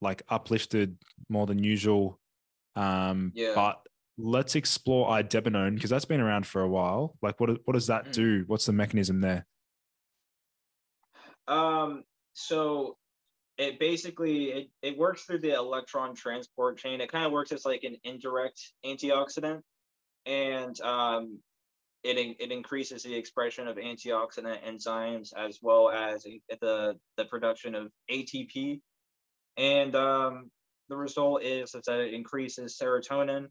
[0.00, 0.96] like uplifted
[1.28, 2.18] more than usual.
[2.76, 3.52] Um, yeah.
[3.54, 3.80] But
[4.16, 7.16] let's explore idebenone because that's been around for a while.
[7.22, 8.12] Like, what what does that mm.
[8.12, 8.44] do?
[8.46, 9.46] What's the mechanism there?
[11.46, 12.96] Um, so
[13.58, 17.00] it basically it, it works through the electron transport chain.
[17.00, 19.60] It kind of works as like an indirect antioxidant,
[20.26, 21.38] and um,
[22.02, 27.90] it it increases the expression of antioxidant enzymes as well as the the production of
[28.10, 28.80] ATP,
[29.56, 30.50] and um,
[30.88, 33.48] the result is that it increases serotonin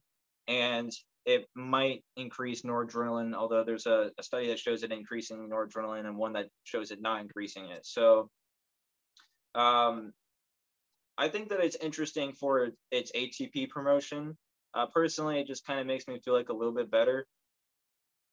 [0.47, 0.91] and
[1.25, 6.17] it might increase noradrenaline, although there's a, a, study that shows it increasing noradrenaline and
[6.17, 7.85] one that shows it not increasing it.
[7.85, 8.29] So
[9.55, 10.11] um,
[11.17, 14.37] I think that it's interesting for its ATP promotion.
[14.73, 17.25] Uh, personally, it just kind of makes me feel like a little bit better.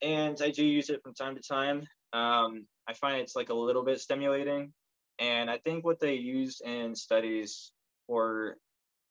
[0.02, 1.82] And I do use it from time to time.
[2.12, 4.72] Um, I find it's like a little bit stimulating.
[5.18, 7.72] And I think what they use in studies
[8.06, 8.56] for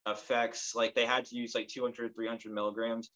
[0.08, 3.10] effects like they had to use like 200 300 milligrams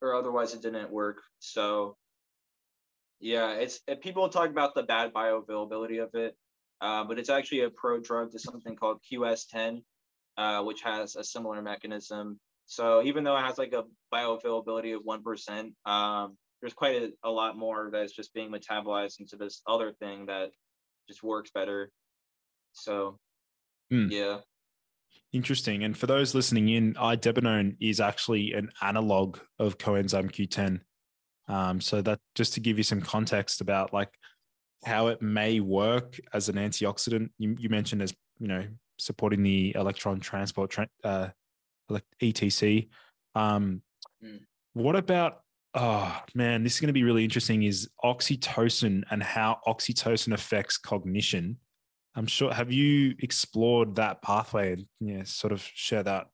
[0.00, 1.22] or otherwise it didn't work.
[1.38, 1.96] So
[3.20, 6.36] yeah it's people talk about the bad bioavailability of it
[6.80, 9.82] uh, but it's actually a pro drug to something called qs10
[10.36, 12.38] uh, which has a similar mechanism.
[12.66, 17.30] So even though it has like a bioavailability of 1% um, there's quite a, a
[17.30, 20.50] lot more that's just being metabolized into this other thing that
[21.08, 21.90] just works better.
[22.72, 23.18] So
[23.92, 24.10] mm.
[24.10, 24.38] yeah
[25.32, 25.84] Interesting.
[25.84, 30.80] And for those listening in, idebenone is actually an analog of coenzyme Q10.
[31.52, 34.10] Um, so that just to give you some context about like
[34.84, 37.30] how it may work as an antioxidant.
[37.38, 38.64] You, you mentioned as you know
[38.98, 41.28] supporting the electron transport tra- uh,
[42.22, 42.88] ETC.
[43.34, 43.82] Um,
[44.24, 44.40] mm.
[44.72, 45.40] What about
[45.74, 47.64] oh man, this is going to be really interesting.
[47.64, 51.58] Is oxytocin and how oxytocin affects cognition?
[52.14, 52.52] I'm sure.
[52.52, 56.28] Have you explored that pathway and sort of share that?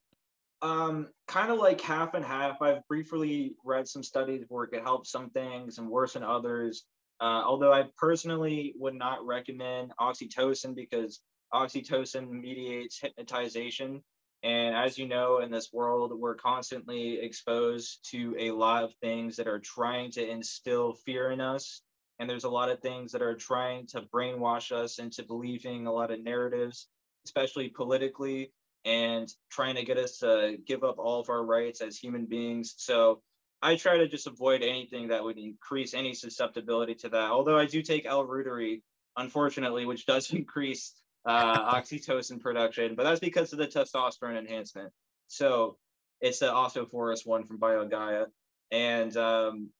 [0.62, 2.60] Um, kind of like half and half.
[2.60, 6.84] I've briefly read some studies where it could help some things and worsen others.
[7.20, 11.20] Uh, although I personally would not recommend oxytocin because
[11.52, 14.02] oxytocin mediates hypnotization.
[14.42, 19.36] And as you know, in this world, we're constantly exposed to a lot of things
[19.36, 21.82] that are trying to instill fear in us
[22.20, 25.92] and there's a lot of things that are trying to brainwash us into believing a
[25.92, 26.88] lot of narratives
[27.24, 28.52] especially politically
[28.84, 32.74] and trying to get us to give up all of our rights as human beings
[32.76, 33.20] so
[33.62, 37.66] i try to just avoid anything that would increase any susceptibility to that although i
[37.66, 38.80] do take l-reuteri
[39.16, 40.94] unfortunately which does increase
[41.24, 44.90] uh, oxytocin production, but that's because of the testosterone enhancement.
[45.28, 45.76] So
[46.20, 48.26] it's the Osteophorus one from BioGaia.
[48.70, 49.70] And um,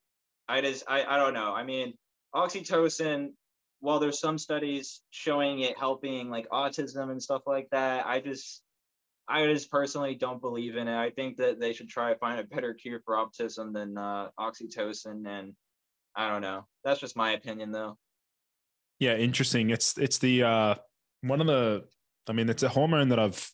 [0.47, 1.53] I just, I, I don't know.
[1.53, 1.93] I mean,
[2.33, 3.33] oxytocin,
[3.79, 8.61] while there's some studies showing it helping like autism and stuff like that, I just,
[9.27, 10.97] I just personally don't believe in it.
[10.97, 14.27] I think that they should try to find a better cure for autism than uh,
[14.39, 15.27] oxytocin.
[15.27, 15.53] And
[16.15, 16.67] I don't know.
[16.83, 17.97] That's just my opinion, though.
[18.99, 19.71] Yeah, interesting.
[19.71, 20.75] It's it's the uh,
[21.21, 21.85] one of the.
[22.27, 23.51] I mean, it's a hormone that I've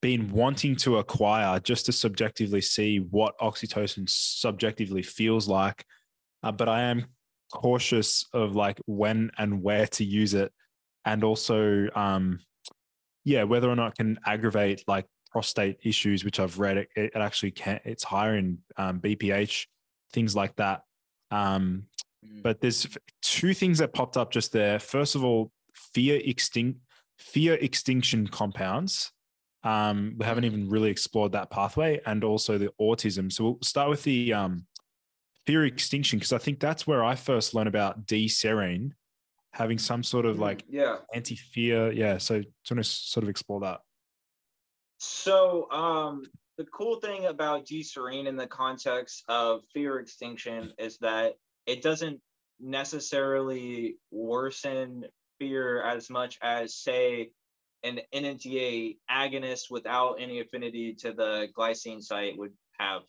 [0.00, 5.84] been wanting to acquire just to subjectively see what oxytocin subjectively feels like,
[6.42, 7.06] uh, but I am
[7.52, 10.52] cautious of like when and where to use it,
[11.04, 12.40] and also um,
[13.24, 17.12] yeah, whether or not it can aggravate like prostate issues, which I've read it, it
[17.14, 17.80] actually can.
[17.84, 19.66] It's higher in um, BPH,
[20.12, 20.82] things like that.
[21.30, 21.84] Um,
[22.24, 22.42] mm.
[22.42, 22.86] but there's
[23.22, 24.78] two things that popped up just there.
[24.78, 26.80] First of all, fear extinct
[27.18, 29.12] fear extinction compounds.
[29.64, 30.48] Um, we haven't mm.
[30.48, 33.32] even really explored that pathway, and also the autism.
[33.32, 34.66] So we'll start with the um,
[35.46, 38.92] fear extinction because I think that's where I first learned about D-serine
[39.52, 40.96] having some sort of like yeah.
[41.14, 41.92] anti-fear.
[41.92, 43.80] Yeah so to want to sort of explore that?
[44.98, 46.24] So um
[46.58, 51.34] the cool thing about d-serine in the context of fear extinction is that
[51.66, 52.20] it doesn't
[52.60, 55.04] necessarily worsen
[55.38, 57.30] fear as much as say
[57.82, 63.02] an NMDA agonist without any affinity to the glycine site would have.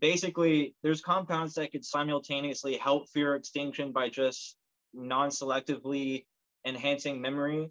[0.00, 4.56] Basically, there's compounds that could simultaneously help fear extinction by just
[4.92, 6.26] non-selectively
[6.66, 7.70] enhancing memory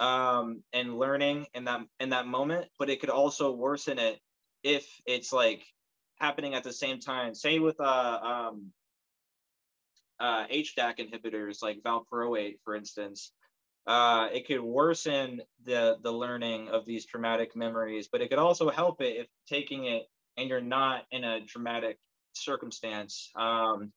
[0.00, 4.18] um, and learning in that in that moment, but it could also worsen it
[4.62, 5.64] if it's like
[6.18, 7.34] happening at the same time.
[7.34, 8.72] Say with uh, um,
[10.18, 13.32] uh, HDAC inhibitors like valproate, for instance,
[13.86, 18.70] uh, it could worsen the the learning of these traumatic memories, but it could also
[18.70, 21.98] help it if taking it and you're not in a dramatic
[22.34, 23.30] circumstance.
[23.36, 23.92] Um,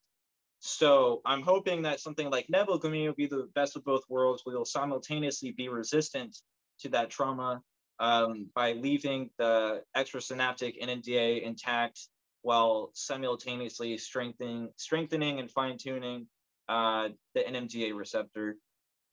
[0.60, 4.44] so I'm hoping that something like neboglamine will be the best of both worlds.
[4.46, 6.38] We will simultaneously be resistant
[6.82, 7.62] to that trauma
[8.00, 12.08] um, by leaving the extrasynaptic NMDA intact
[12.42, 16.28] while simultaneously strengthening, strengthening and fine tuning
[16.68, 18.56] uh, the NMDA receptor.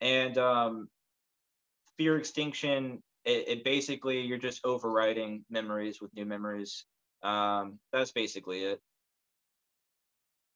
[0.00, 0.88] And um,
[1.96, 6.84] fear extinction, it, it, basically you're just overriding memories with new memories.
[7.22, 8.80] Um, that's basically it.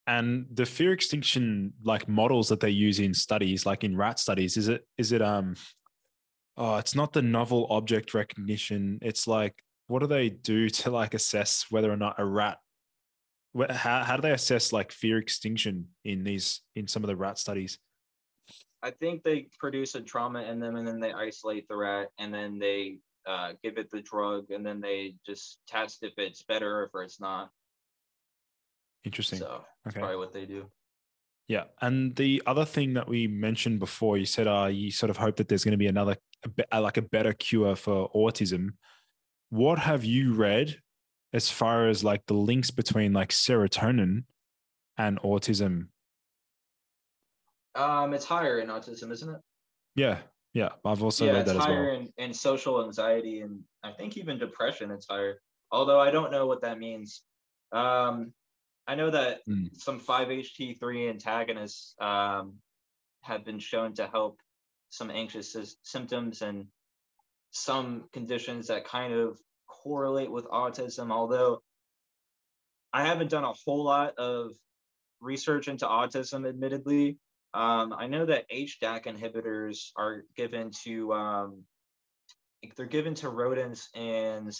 [0.06, 4.56] And the fear extinction like models that they use in studies like in rat studies
[4.56, 5.54] is it is it um
[6.56, 8.98] oh it's not the novel object recognition.
[9.02, 9.54] It's like
[9.86, 12.58] what do they do to like assess whether or not a rat
[13.70, 17.38] how, how do they assess like fear extinction in these in some of the rat
[17.38, 17.78] studies?
[18.82, 22.32] I think they produce a trauma in them and then they isolate the rat and
[22.32, 26.80] then they uh, give it the drug and then they just test if it's better
[26.80, 27.50] or if it's not
[29.04, 29.38] Interesting.
[29.38, 30.00] So that's okay.
[30.00, 30.66] probably what they do.
[31.48, 35.16] Yeah, and the other thing that we mentioned before, you said uh, you sort of
[35.16, 36.16] hope that there's going to be another,
[36.70, 38.74] a, like a better cure for autism.
[39.48, 40.78] What have you read
[41.32, 44.24] as far as like the links between like serotonin
[44.96, 45.88] and autism?
[47.74, 49.40] Um, it's higher in autism, isn't it?
[49.96, 50.18] Yeah,
[50.52, 50.70] yeah.
[50.84, 51.66] I've also yeah, read that as well.
[51.66, 54.90] higher in, in social anxiety and I think even depression.
[54.90, 55.40] It's higher,
[55.70, 57.22] although I don't know what that means.
[57.72, 58.32] Um,
[58.86, 59.68] I know that mm.
[59.76, 62.54] some 5-HT3 antagonists um,
[63.22, 64.40] have been shown to help
[64.88, 66.66] some anxious symptoms and
[67.52, 69.38] some conditions that kind of
[69.68, 71.62] correlate with autism, although
[72.92, 74.52] I haven't done a whole lot of
[75.20, 77.18] research into autism, admittedly.
[77.52, 81.64] Um, I know that HDAC inhibitors are given to um,
[82.76, 84.52] they're given to rodents and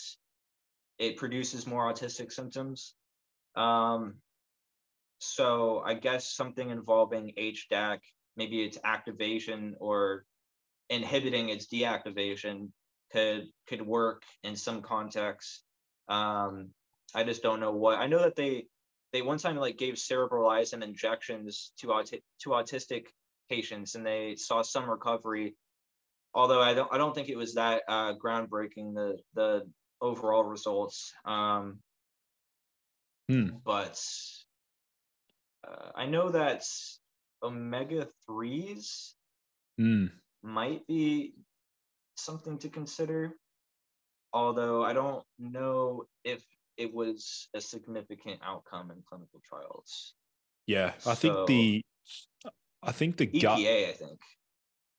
[0.99, 2.95] it produces more autistic symptoms.
[3.57, 4.17] Um,
[5.19, 7.99] so I guess something involving HDAC,
[8.37, 10.25] maybe its activation or
[10.89, 12.71] inhibiting its deactivation
[13.13, 15.63] could could work in some contexts.
[16.09, 16.71] Um,
[17.15, 17.99] I just don't know what.
[17.99, 18.67] I know that they
[19.13, 23.07] they one time like gave Cerebrolysin injections to auti- to autistic
[23.49, 25.57] patients, and they saw some recovery.
[26.35, 29.69] Although I don't I don't think it was that uh, groundbreaking the the
[30.01, 31.13] overall results.
[31.25, 31.81] Um,
[33.31, 33.51] Hmm.
[33.65, 34.03] But
[35.63, 36.65] uh, I know that
[37.45, 39.15] omega threes
[39.81, 40.11] mm.
[40.43, 41.35] might be
[42.17, 43.37] something to consider.
[44.33, 46.43] Although I don't know if
[46.81, 50.15] it was a significant outcome in clinical trials.
[50.67, 51.83] Yeah, I so, think the
[52.83, 53.59] I think the EPA, gut.
[53.59, 54.21] I think.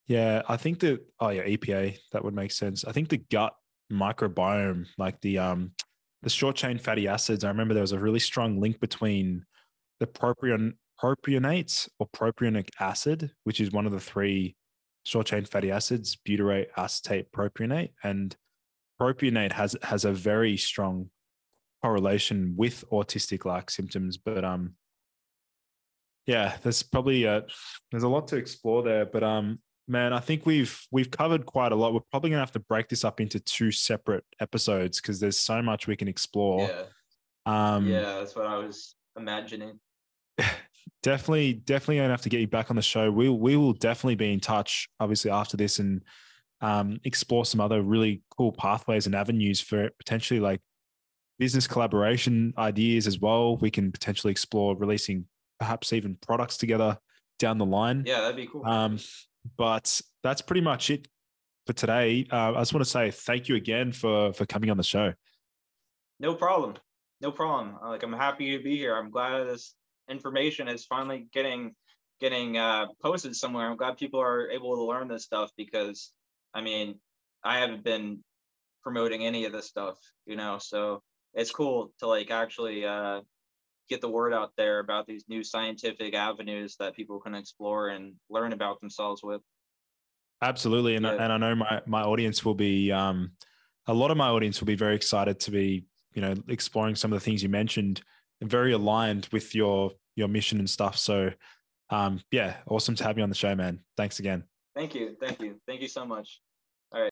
[0.05, 2.85] Yeah, I think the oh yeah, EPA that would make sense.
[2.85, 3.55] I think the gut
[3.91, 5.71] microbiome, like the um
[6.21, 7.43] the short chain fatty acids.
[7.43, 9.43] I remember there was a really strong link between
[9.99, 14.55] the propion propionates or propionic acid, which is one of the three
[15.03, 18.35] short chain fatty acids, butyrate, acetate, propionate, and
[19.01, 21.09] propionate has has a very strong
[21.81, 24.17] correlation with autistic like symptoms.
[24.17, 24.75] But um,
[26.25, 27.43] yeah, there's probably a,
[27.91, 29.05] there's a lot to explore there.
[29.05, 31.93] But um, man, I think we've we've covered quite a lot.
[31.93, 35.61] We're probably gonna have to break this up into two separate episodes because there's so
[35.61, 36.69] much we can explore.
[36.69, 36.83] Yeah.
[37.45, 39.79] Um, yeah, that's what I was imagining.
[41.03, 43.11] definitely, definitely gonna have to get you back on the show.
[43.11, 46.03] We we will definitely be in touch, obviously after this, and
[46.61, 50.61] um, explore some other really cool pathways and avenues for potentially like
[51.41, 53.57] business collaboration ideas as well.
[53.57, 55.25] We can potentially explore releasing
[55.57, 56.99] perhaps even products together
[57.39, 58.03] down the line.
[58.05, 58.63] Yeah, that'd be cool.
[58.63, 58.99] Um,
[59.57, 61.07] but that's pretty much it
[61.65, 62.27] for today.
[62.31, 65.13] Uh, I just want to say thank you again for for coming on the show.
[66.19, 66.75] No problem.
[67.21, 67.75] No problem.
[67.83, 68.95] Like I'm happy to be here.
[68.95, 69.73] I'm glad this
[70.11, 71.73] information is finally getting
[72.19, 73.67] getting uh, posted somewhere.
[73.67, 76.11] I'm glad people are able to learn this stuff because
[76.53, 76.99] I mean
[77.43, 78.19] I haven't been
[78.83, 80.59] promoting any of this stuff, you know.
[80.59, 81.01] So
[81.33, 83.21] it's cool to like actually uh,
[83.89, 88.13] get the word out there about these new scientific avenues that people can explore and
[88.29, 89.41] learn about themselves with.
[90.41, 91.17] Absolutely, and yeah.
[91.19, 93.31] and I know my my audience will be um,
[93.87, 97.13] a lot of my audience will be very excited to be you know exploring some
[97.13, 98.01] of the things you mentioned
[98.39, 100.97] and very aligned with your your mission and stuff.
[100.97, 101.31] So
[101.91, 103.81] um, yeah, awesome to have you on the show, man.
[103.97, 104.43] Thanks again.
[104.75, 106.41] Thank you, thank you, thank you so much.
[106.91, 107.11] All right.